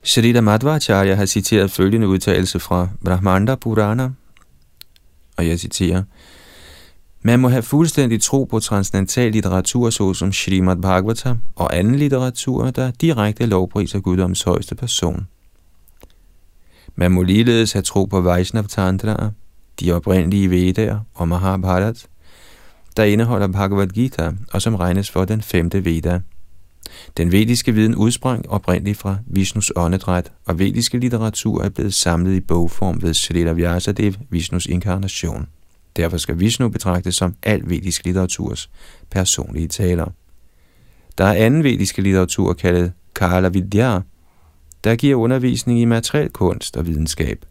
[0.05, 4.11] Shrita Madhvacharya har citeret følgende udtalelse fra Brahmanda Purana,
[5.37, 6.03] og jeg citerer,
[7.23, 12.91] man må have fuldstændig tro på transcendental litteratur, såsom Srimad Bhagavatam og anden litteratur, der
[12.91, 15.27] direkte lovpriser Guddoms højeste person.
[16.97, 19.31] Man må ligeledes have tro på Vaishnav Tantra,
[19.81, 22.07] de oprindelige Vedaer og Mahabharat,
[22.97, 26.21] der indeholder Bhagavad Gita og som regnes for den femte Veda.
[27.17, 32.41] Den vediske viden udsprang oprindeligt fra Vishnus åndedræt, og vediske litteratur er blevet samlet i
[32.41, 35.49] bogform ved Srila Vyasadev, Vishnus inkarnation.
[35.99, 38.71] Derfor skal Vishnu betragtes som al vedisk litteraturs
[39.11, 40.07] personlige taler.
[41.19, 44.01] Der er anden vediske litteratur kaldet Kala Vidya,
[44.85, 47.45] der giver undervisning i materiel kunst og videnskab.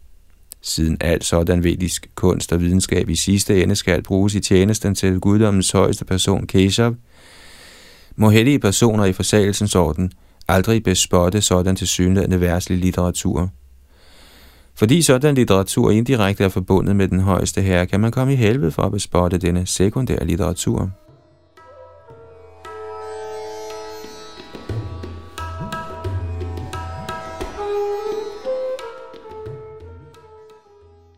[0.60, 5.20] Siden alt sådan vedisk kunst og videnskab i sidste ende skal bruges i tjenesten til
[5.20, 6.94] guddommens højeste person Keshav,
[8.16, 10.12] må hellige personer i forsagelsens orden
[10.48, 13.50] aldrig bespotte sådan til synlædende værtslig litteratur.
[14.78, 18.70] Fordi sådan litteratur indirekte er forbundet med den højeste herre, kan man komme i helvede
[18.70, 20.90] for at bespotte denne sekundære litteratur.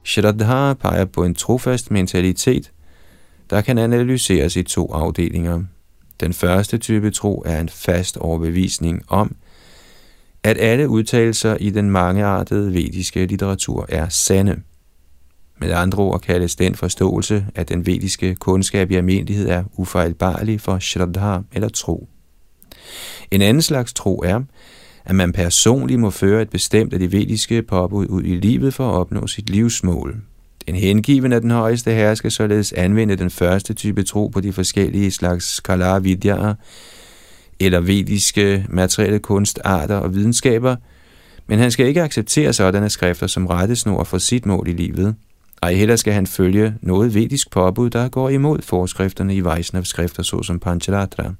[0.04, 2.72] Shraddha peger på en trofast mentalitet,
[3.50, 5.62] der kan analyseres i to afdelinger.
[6.20, 9.36] Den første type tro er en fast overbevisning om,
[10.42, 14.60] at alle udtalelser i den mangeartede vediske litteratur er sande.
[15.60, 20.78] Med andre ord kaldes den forståelse, at den vediske kundskab i almindelighed er ufejlbarlig for
[20.78, 22.08] shraddha eller tro.
[23.30, 24.40] En anden slags tro er,
[25.04, 28.88] at man personligt må føre et bestemt af de vediske påbud ud i livet for
[28.88, 30.20] at opnå sit livsmål.
[30.66, 34.52] Den hengiven af den højeste herre skal således anvende den første type tro på de
[34.52, 36.54] forskellige slags kalavidyaer,
[37.60, 40.76] eller vediske materielle kunstarter og videnskaber,
[41.46, 45.14] men han skal ikke acceptere sådanne skrifter som rettesnor for sit mål i livet.
[45.62, 50.58] Ej heller skal han følge noget vedisk påbud, der går imod forskrifterne i Vaisnav-skrifter såsom
[50.58, 51.34] Pancharatra.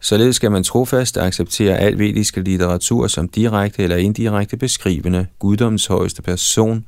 [0.00, 6.22] Således skal man trofast acceptere al vedisk litteratur som direkte eller indirekte beskrivende guddoms højeste
[6.22, 6.84] person,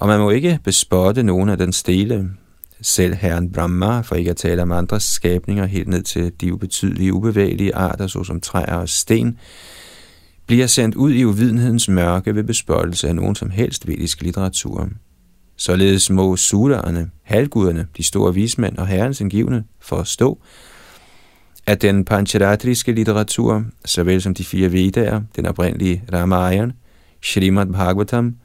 [0.00, 2.30] og man må ikke bespotte nogen af den stele,
[2.84, 7.12] selv herren Brahma, for ikke at tale om andre skabninger helt ned til de ubetydelige,
[7.12, 9.38] ubevægelige arter, såsom træer og sten,
[10.46, 14.88] bliver sendt ud i uvidenhedens mørke ved bespottelse af nogen som helst vedisk litteratur.
[15.56, 20.38] Således må sudderne, halvguderne, de store vismænd og herrens indgivende forstå,
[21.66, 26.72] at den pancharatriske litteratur, såvel som de fire Vedaer, den oprindelige Ramayana,
[27.22, 28.36] Srimad Bhagavatam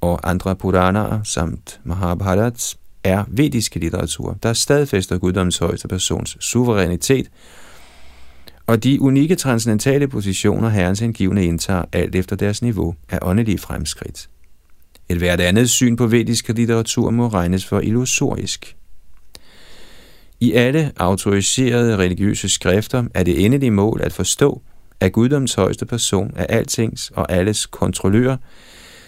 [0.00, 7.30] og andre Puranaer samt Mahabharats, er vediske litteratur, der stadfæster guddommens højeste persons suverænitet,
[8.66, 14.28] og de unikke transcendentale positioner herrens hengivne indtager alt efter deres niveau af åndelige fremskridt.
[15.08, 18.76] Et hvert andet syn på vedisk litteratur må regnes for illusorisk.
[20.40, 24.62] I alle autoriserede religiøse skrifter er det endelige mål at forstå,
[25.00, 28.36] at guddoms højeste person er altings og alles kontrollør,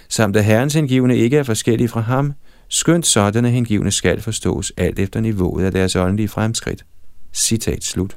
[0.09, 2.33] samt at herrens hengivne ikke er forskellige fra ham,
[2.69, 6.85] skønt sådanne hengivne skal forstås alt efter niveauet af deres åndelige fremskridt.
[7.33, 8.17] Citat slut.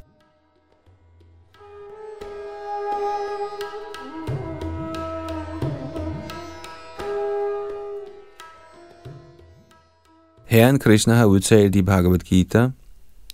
[10.46, 12.70] Herren Krishna har udtalt i Bhagavad Gita,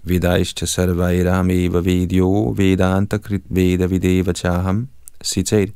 [0.04, 4.88] Vidaishcha sarvairam eva vedyo vedanta krit veda videva chaham.
[5.24, 5.70] Citat.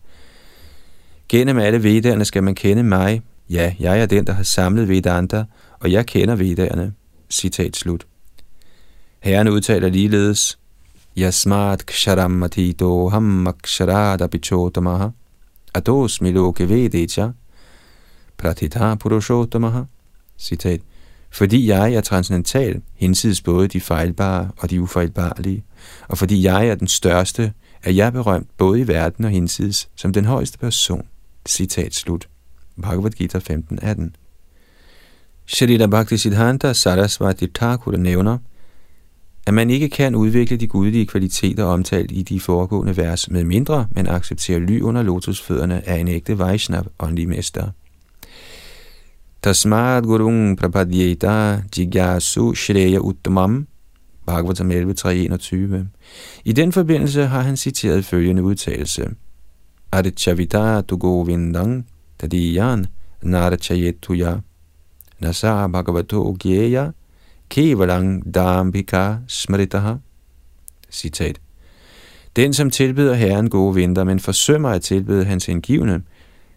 [1.29, 3.21] Gennem alle vedderne skal man kende mig.
[3.49, 5.43] Ja, jeg er den, der har samlet Vedanta,
[5.79, 6.93] og jeg kender vedderne.
[7.29, 8.07] Citat slut.
[9.19, 10.59] Herren udtaler ligeledes,
[11.17, 15.09] Yasmat ksharam matito ham aksharada bichotamaha
[15.73, 17.29] ados miloke vedecha
[18.37, 19.83] pratita purushotamaha.
[20.37, 20.81] Citat
[21.31, 25.63] fordi jeg er transcendental, hinsides både de fejlbare og de ufejlbarlige,
[26.07, 30.13] og fordi jeg er den største, er jeg berømt både i verden og hinsides som
[30.13, 31.07] den højeste person.
[31.47, 32.27] Citat slut.
[32.81, 34.09] Bhagavad Gita 15.18
[35.45, 38.37] Shalila Bhakti Siddhanta Sarasvati Thakur nævner,
[39.47, 43.87] at man ikke kan udvikle de gudelige kvaliteter omtalt i de foregående vers, med mindre
[43.91, 47.69] man accepterer ly under lotusfødderne af en ægte Vaishnav åndelig mester.
[49.43, 53.67] Tasmat Gurung Prapadyeta Jigyasu Shreya Uttamam,
[54.25, 55.55] Bhagavatam 11.3.21.
[56.45, 59.09] I den forbindelse har han citeret følgende udtalelse.
[59.91, 61.85] Adichavita tu govindang
[62.19, 62.85] tadiyan
[63.21, 64.39] narachayetuya
[65.19, 66.91] nasa bhagavato gyeya
[67.49, 69.95] kevalang dambika smritaha.
[70.91, 71.39] Citat.
[72.35, 76.01] Den, som tilbyder Herren gode vinter, men forsømmer at tilbyde hans indgivende,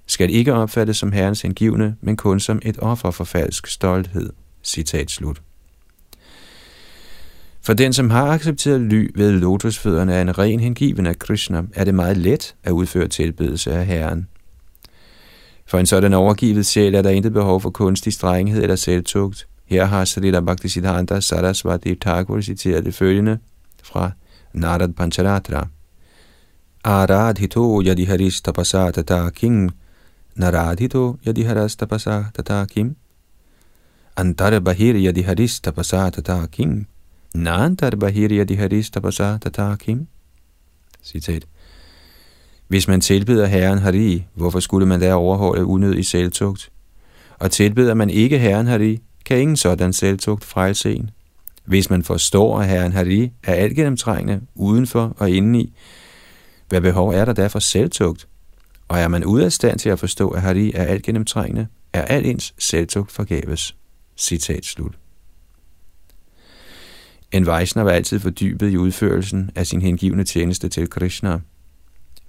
[0.07, 4.31] skal ikke opfattes som herrens hengivne, men kun som et offer for falsk stolthed.
[4.63, 5.43] Citat slut.
[7.63, 11.85] For den, som har accepteret ly ved lotusfødderne af en ren hengiven af Krishna, er
[11.85, 14.29] det meget let at udføre tilbedelse af Herren.
[15.71, 19.47] For en sådan overgivet sjæl er der intet behov for kunstig strenghed eller selvtugt.
[19.66, 23.39] Her har Srila Bhaktisiddhanta Sarasvati Thakur citeret det følgende
[23.83, 24.11] fra
[24.53, 25.66] Narad Pancharatra.
[26.85, 29.71] Aradhito yadiharis tapasa tata kim,
[30.35, 32.97] naradhito yadi haras tapasa tata kim?
[34.16, 36.87] Antar bahir yadi haris tapasa tata kim?
[37.35, 40.07] Nantar bahir yadi haris tapasa tata kim?
[41.03, 41.45] Citat.
[42.71, 46.71] Hvis man tilbeder Herren Hari, hvorfor skulle man da overholde unødig selvtugt?
[47.39, 51.11] Og tilbeder man ikke Herren Hari, kan ingen sådan selvtugt frelse en.
[51.64, 55.73] Hvis man forstår, at Herren Hari er alt gennemtrængende, udenfor og indeni,
[56.68, 58.29] hvad behov er der da for selvtugt?
[58.89, 62.03] Og er man ude af stand til at forstå, at Hari er alt gennemtrængende, er
[62.03, 63.77] alt ens selvtugt forgæves.
[64.16, 64.99] Citat slut.
[67.33, 71.39] En Vaishnav er altid fordybet i udførelsen af sin hengivne tjeneste til Krishna.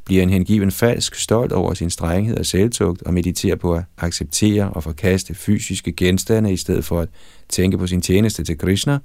[0.06, 4.70] Bliver en hengiven falsk stolt over sin strenghed og selvtugt og mediterer på at acceptere
[4.70, 7.10] og forkaste fysiske genstande i stedet for at
[7.50, 9.00] tænke på sin tjeneste til Krishna,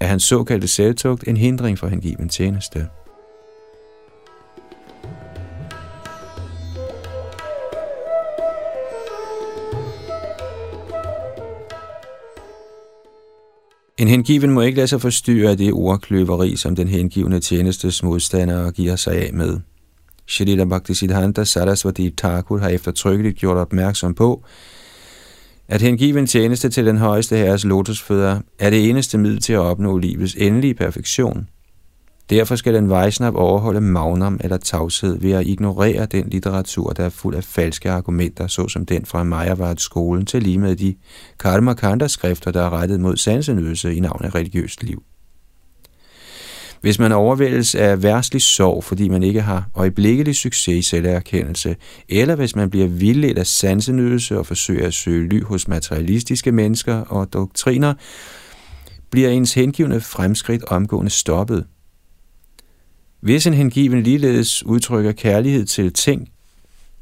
[0.00, 2.86] er hans såkaldte selvtugt en hindring for hengiven tjeneste.
[13.98, 18.72] En hengiven må ikke lade sig forstyrre af det ordkløveri, som den hengivne tjenestes modstandere
[18.72, 19.60] giver sig af med.
[20.26, 24.44] Shalila Bhaktisiddhanta Saraswati Thakur har eftertrykkeligt gjort opmærksom på,
[25.68, 29.98] at hengiven tjeneste til den højeste herres lotusfødder er det eneste middel til at opnå
[29.98, 31.48] livets endelige perfektion.
[32.30, 37.08] Derfor skal den Vaishnav overholde magnum eller tavshed ved at ignorere den litteratur, der er
[37.08, 40.94] fuld af falske argumenter, såsom den fra Majavart-skolen til lige med de
[41.38, 45.02] Karmakanda-skrifter, der er rettet mod sansenydelse i navn af religiøst liv.
[46.82, 51.76] Hvis man overvældes af værstlig sorg, fordi man ikke har øjeblikkelig succes i selverkendelse,
[52.08, 56.94] eller hvis man bliver vildledt af sansenydelse og forsøger at søge ly hos materialistiske mennesker
[56.94, 57.94] og doktriner,
[59.10, 61.66] bliver ens hengivende fremskridt omgående stoppet.
[63.20, 66.28] Hvis en hengiven ligeledes udtrykker kærlighed til ting,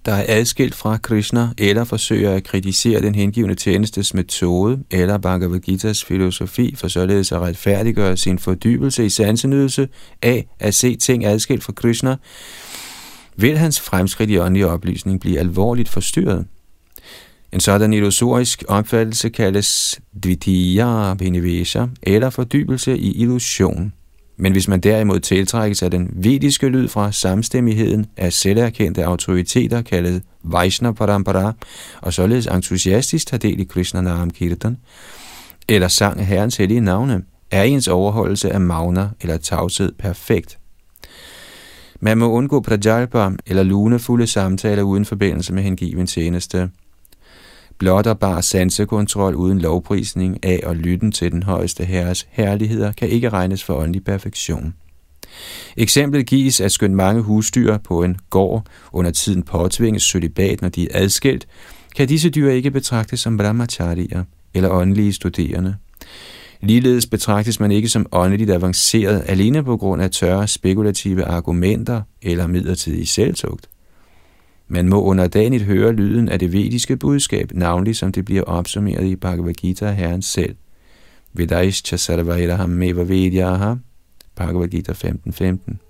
[0.05, 5.61] der er adskilt fra Krishna, eller forsøger at kritisere den hengivende tjenestes metode, eller Bhagavad
[5.69, 9.89] Gita's filosofi, for således at retfærdiggøre sin fordybelse i sansenydelse
[10.23, 12.17] af at se ting adskilt fra Krishna,
[13.37, 16.47] vil hans fremskridt i åndelig oplysning blive alvorligt forstyrret.
[17.53, 23.93] En sådan illusorisk opfattelse kaldes dvitiya benevesha, eller fordybelse i illusion.
[24.41, 30.23] Men hvis man derimod tiltrækkes af den vediske lyd fra samstemmigheden af selverkendte autoriteter, kaldet
[30.43, 31.53] Vaishnav Parampara,
[32.01, 34.77] og således entusiastisk tager del i Krishna Naram Kirtan,
[35.69, 40.59] eller sang af Herrens hellige navne, er ens overholdelse af magna eller tavshed perfekt.
[42.01, 46.71] Man må undgå prajalpa eller lunefulde samtaler uden forbindelse med hengiven tjeneste.
[47.81, 53.09] Blot og bare sansekontrol uden lovprisning af og lytten til den højeste herres herligheder kan
[53.09, 54.75] ikke regnes for åndelig perfektion.
[55.77, 60.83] Eksemplet gives, at skønt mange husdyr på en gård under tiden påtvinges sølibat, når de
[60.93, 61.47] er adskilt,
[61.97, 64.25] kan disse dyr ikke betragtes som brahmacharier
[64.55, 65.77] eller åndelige studerende.
[66.61, 72.47] Ligeledes betragtes man ikke som åndeligt avanceret alene på grund af tørre spekulative argumenter eller
[72.47, 73.69] midlertidig selvtugt.
[74.73, 79.17] Man må underdanigt høre lyden af det vediske budskab, navnlig som det bliver opsummeret i
[79.17, 80.57] Bhagavad Gita Herren selv.
[81.33, 83.75] Vedaishcha sarvairaham meva vedyaha,
[84.37, 85.33] Bhagavad Gita 15.15.
[85.33, 85.81] 15.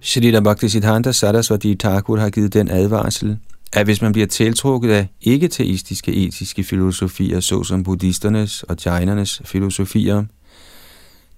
[0.00, 3.38] Shrita Bhaktisiddhanta Saraswati Thakur har givet den advarsel,
[3.72, 10.24] at hvis man bliver tiltrukket af ikke-teistiske etiske filosofier, såsom buddhisternes og jainernes filosofier,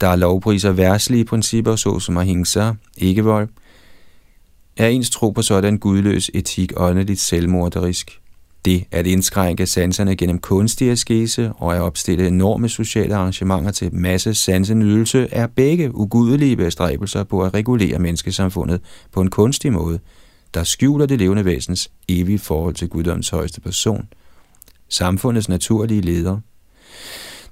[0.00, 3.48] der er lovpriser værtslige principper, såsom ahimsa, ikke vold,
[4.76, 8.20] er ens tro på sådan gudløs etik åndeligt selvmorderisk.
[8.64, 14.34] Det at indskrænke sanserne gennem kunstig askese og at opstille enorme sociale arrangementer til masse
[14.34, 18.80] sansenydelse er begge ugudelige bestræbelser på at regulere menneskesamfundet
[19.12, 19.98] på en kunstig måde–
[20.54, 24.08] der skjuler det levende væsens evige forhold til guddoms højeste person,
[24.88, 26.38] samfundets naturlige leder.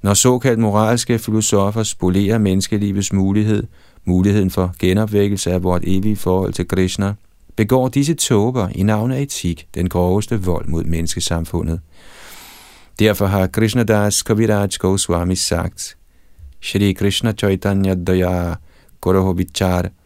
[0.03, 3.67] Når såkaldt moralske filosofer spolerer menneskelivets mulighed,
[4.05, 7.15] muligheden for genopvækkelse af vort evige forhold til Krishna,
[7.57, 11.81] begår disse tåber i navn af etik den groveste vold mod menneskesamfundet.
[12.99, 15.97] Derfor har Krishna Das Kaviraj Goswami sagt,
[16.61, 18.55] Shri Krishna Chaitanya Daya
[19.01, 19.89] Gorohovichar–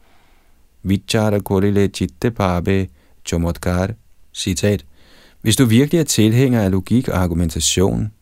[0.88, 2.88] vichara korile chitte pabe
[3.24, 3.90] chomotkar.
[4.34, 4.84] Citat.
[5.42, 8.12] Hvis du virkelig er tilhænger af logik og argumentation,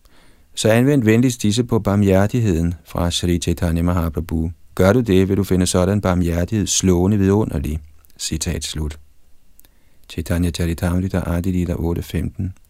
[0.55, 4.51] så anvend venligst disse på barmhjertigheden fra Sri Chaitanya Mahaprabhu.
[4.75, 7.79] Gør du det, vil du finde sådan barmhjertighed slående vidunderlig.
[8.19, 8.99] Citat slut.
[10.09, 12.64] Chaitanya Charitamrita Adilita 8.15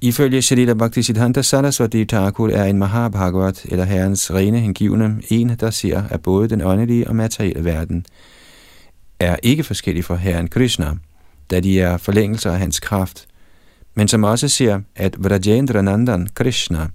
[0.00, 6.02] Ifølge Shalila Bhaktisiddhanta Saraswati Thakur er en Mahabhagavat, eller herrens rene hengivne, en, der ser,
[6.10, 8.06] at både den åndelige og materielle verden
[9.18, 10.92] er ikke forskellige fra herren Krishna,
[11.50, 13.26] da de er forlængelser af hans kraft,
[13.94, 16.88] men som også ser, at Vrajendra Nandan Krishna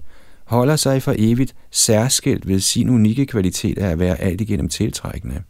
[0.45, 5.41] holder sig for evigt særskilt ved sin unikke kvalitet af at være alt igennem tiltrækkende.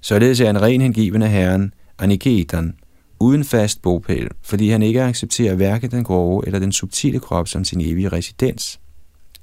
[0.00, 2.74] Således er en ren hengivende herren, Aniketan,
[3.22, 7.64] uden fast bopæl, fordi han ikke accepterer hverken den grove eller den subtile krop som
[7.64, 8.80] sin evige residens.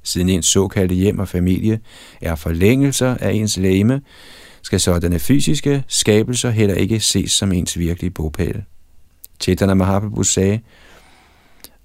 [0.03, 1.79] Siden ens såkaldte hjem og familie
[2.21, 4.01] er forlængelser af ens læme,
[4.61, 8.63] skal sådanne fysiske skabelser heller ikke ses som ens virkelige bopæl.
[9.39, 10.59] Chaitanya Mahaprabhu sagde,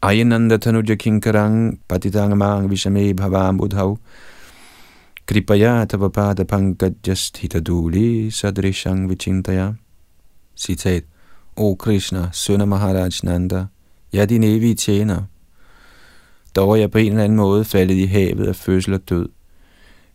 [0.02, 3.98] Ayananda tanuja kinkarang patitangamang visame bhavam udhav
[5.26, 9.72] kripaya tavapada pankajast hitaduli sadrishang vichintaya.
[10.56, 11.13] Citat.
[11.56, 13.64] O Krishna, søn af Maharaj Nanda,
[14.12, 15.22] jeg er din evige tjener.
[16.56, 19.28] Dog er jeg på en eller anden måde faldet i havet af fødsel og død.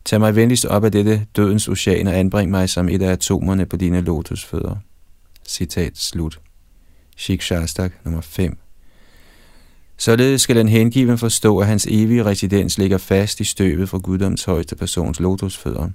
[0.06, 3.66] Tag mig venligst op af dette dødens ocean og anbring mig som et af atomerne
[3.66, 4.76] på dine lotusfødder.
[5.48, 6.40] Citat slut.
[7.18, 8.58] Shikshastak nummer 5
[9.98, 14.44] Således skal den hengiven forstå, at hans evige residens ligger fast i støvet fra guddoms
[14.44, 15.90] højeste persons lotusfødder.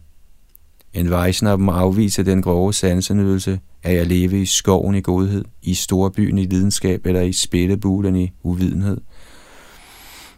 [0.94, 5.74] En Vaishnav må afvise den grove sansenydelse af at leve i skoven i godhed, i
[5.74, 9.00] storbyen i lidenskab eller i spillebulen i uvidenhed.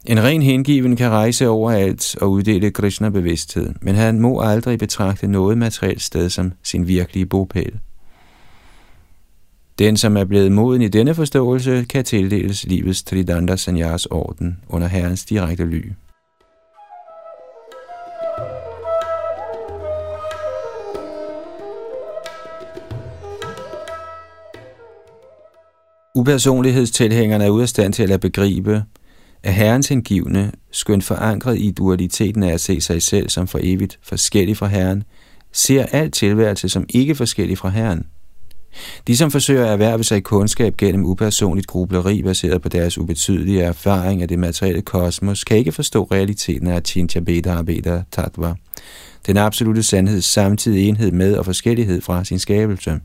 [0.04, 5.58] En ren hengiven kan rejse overalt og uddele Krishna-bevidsthed, men han må aldrig betragte noget
[5.58, 7.78] materielt sted som sin virkelige bopæl.
[9.78, 14.88] Den, som er blevet moden i denne forståelse, kan tildeles livets Tridanda Sanyas orden under
[14.88, 15.92] herrens direkte ly.
[26.16, 28.82] Upersonlighedstilhængerne er ude af stand til at begribe,
[29.42, 33.98] at herrens hengivne, skønt forankret i dualiteten af at se sig selv som for evigt
[34.02, 35.02] forskellig fra herren,
[35.52, 38.06] ser al tilværelse som ikke forskellig fra herren.
[39.06, 44.22] De, som forsøger at erhverve sig kundskab gennem upersonligt grubleri baseret på deres ubetydelige erfaring
[44.22, 48.54] af det materielle kosmos, kan ikke forstå realiteten af Chincha Beta Beta Tattva,
[49.26, 53.00] den absolute sandheds samtidig enhed med og forskellighed fra sin skabelse.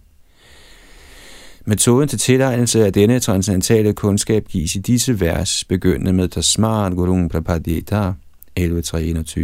[1.72, 7.32] Metoden til tilegnelse af denne transcendentale kundskab gives i disse vers, begyndende med Tasman Gurung
[7.32, 8.13] Prapadita
[8.59, 9.39] 11.321.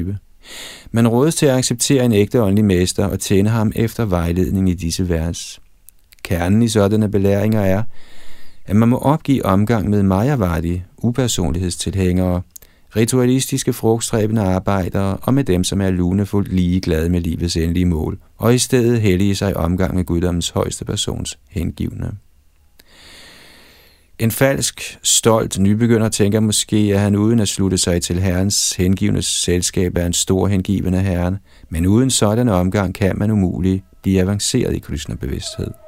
[0.91, 4.73] Man rådes til at acceptere en ægte åndelig mester og tjene ham efter vejledning i
[4.73, 5.59] disse vers.
[6.23, 7.83] Kernen i sådanne belæringer er,
[8.65, 12.41] at man må opgive omgang med Majavadi, upersonlighedstilhængere,
[12.97, 18.55] ritualistiske frugtstræbende arbejdere og med dem, som er lunefuldt ligeglade med livets endelige mål, og
[18.55, 22.11] i stedet hellige sig omgang med guddommens højeste persons hengivne.
[24.19, 29.25] En falsk, stolt nybegynder tænker måske, at han uden at slutte sig til herrens hengivnes
[29.25, 31.37] selskab er en stor hengivende herren,
[31.69, 35.86] men uden sådan omgang kan man umuligt blive avanceret i Krishna-bevidsthed.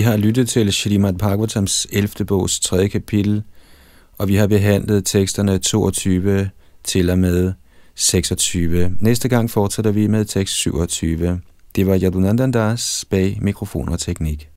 [0.00, 2.26] Vi har lyttet til Srimad Bhagavatams 11.
[2.26, 2.88] bogs 3.
[2.88, 3.42] kapitel,
[4.18, 6.50] og vi har behandlet teksterne 22
[6.84, 7.52] til og med
[7.94, 8.96] 26.
[9.00, 11.40] Næste gang fortsætter vi med tekst 27.
[11.76, 14.48] Det var Yadunandandas bag mikrofon og teknik.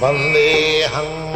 [0.00, 1.29] Vandeham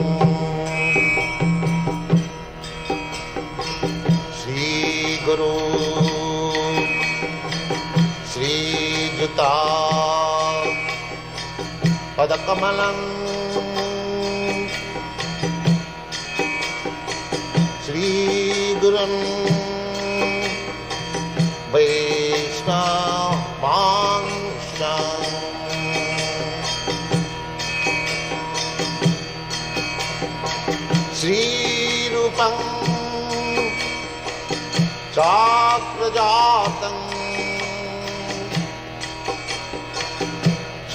[12.24, 13.13] पदकमलम्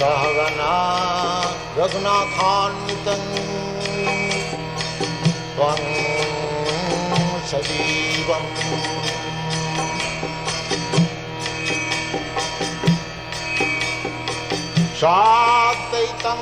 [0.00, 0.74] सहगना
[1.78, 3.24] रघुनाथान्वितं
[5.56, 5.82] त्वं
[7.50, 8.48] सजीवम्।
[15.00, 16.40] साद्वैतं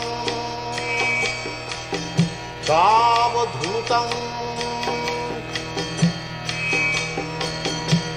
[2.68, 4.06] सावधूतं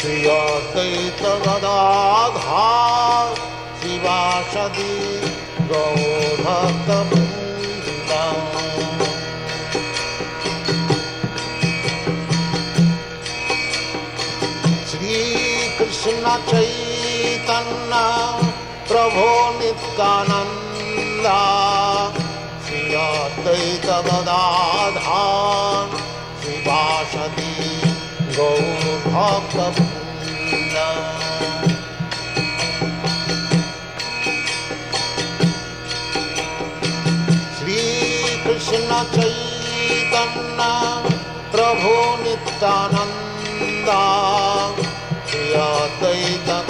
[0.00, 0.40] श्रिया
[0.74, 1.78] चैतवदा
[3.80, 4.92] शिवाषदी
[14.90, 16.44] श्रीकृष्णचैतन्ना
[18.88, 19.30] प्रभो
[19.60, 20.59] नित्यानन्द।
[23.50, 24.42] ैकवदा
[26.42, 27.52] सुभाषति
[28.36, 28.56] गौ
[29.06, 29.56] भग
[37.58, 40.72] श्रीकृष्ण चैतन्ना
[41.52, 44.00] प्रभो नित्यानन्दा।
[45.30, 46.69] श्रियतैक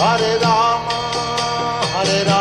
[0.00, 0.86] हरे राम
[1.94, 2.39] हरे Ram.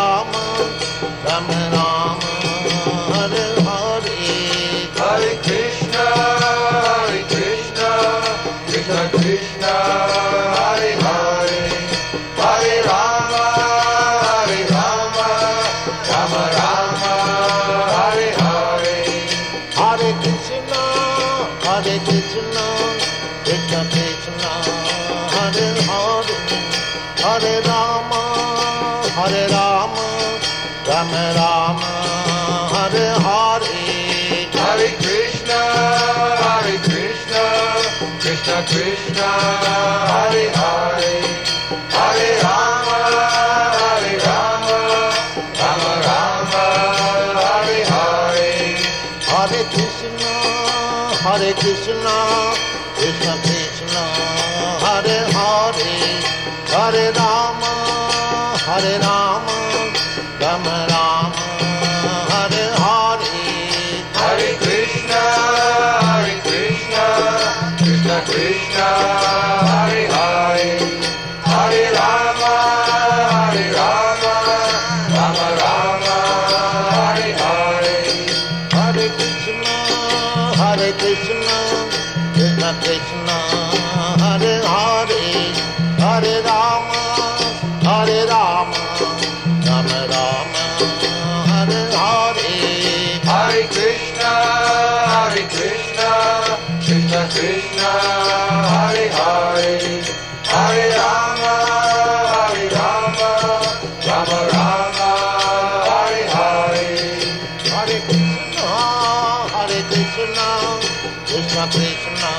[110.16, 110.80] Krishna,
[111.28, 112.32] Krishna Krishna,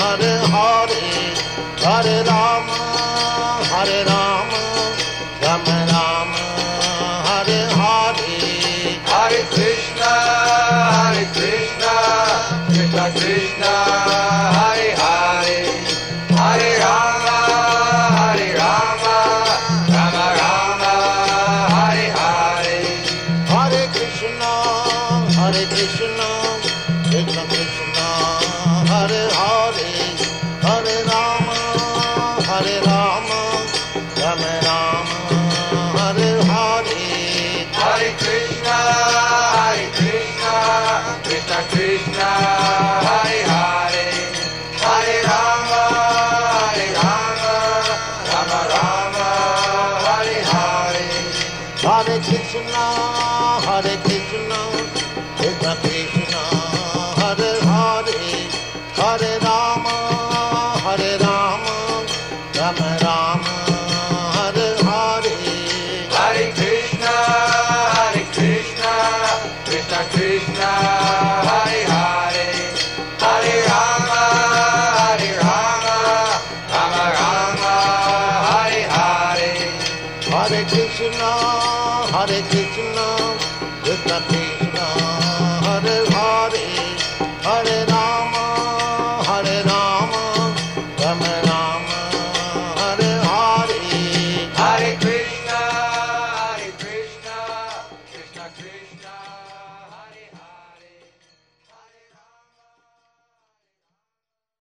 [0.00, 0.98] Hare Hare,
[1.78, 2.78] Hare Rama,
[3.70, 4.60] Hare Rama,
[5.42, 6.42] Rama Rama,
[7.28, 8.18] Hare Hare,
[9.06, 10.12] Hare Krishna,
[10.98, 11.94] Hare Krishna,
[12.66, 14.27] Krishna Krishna.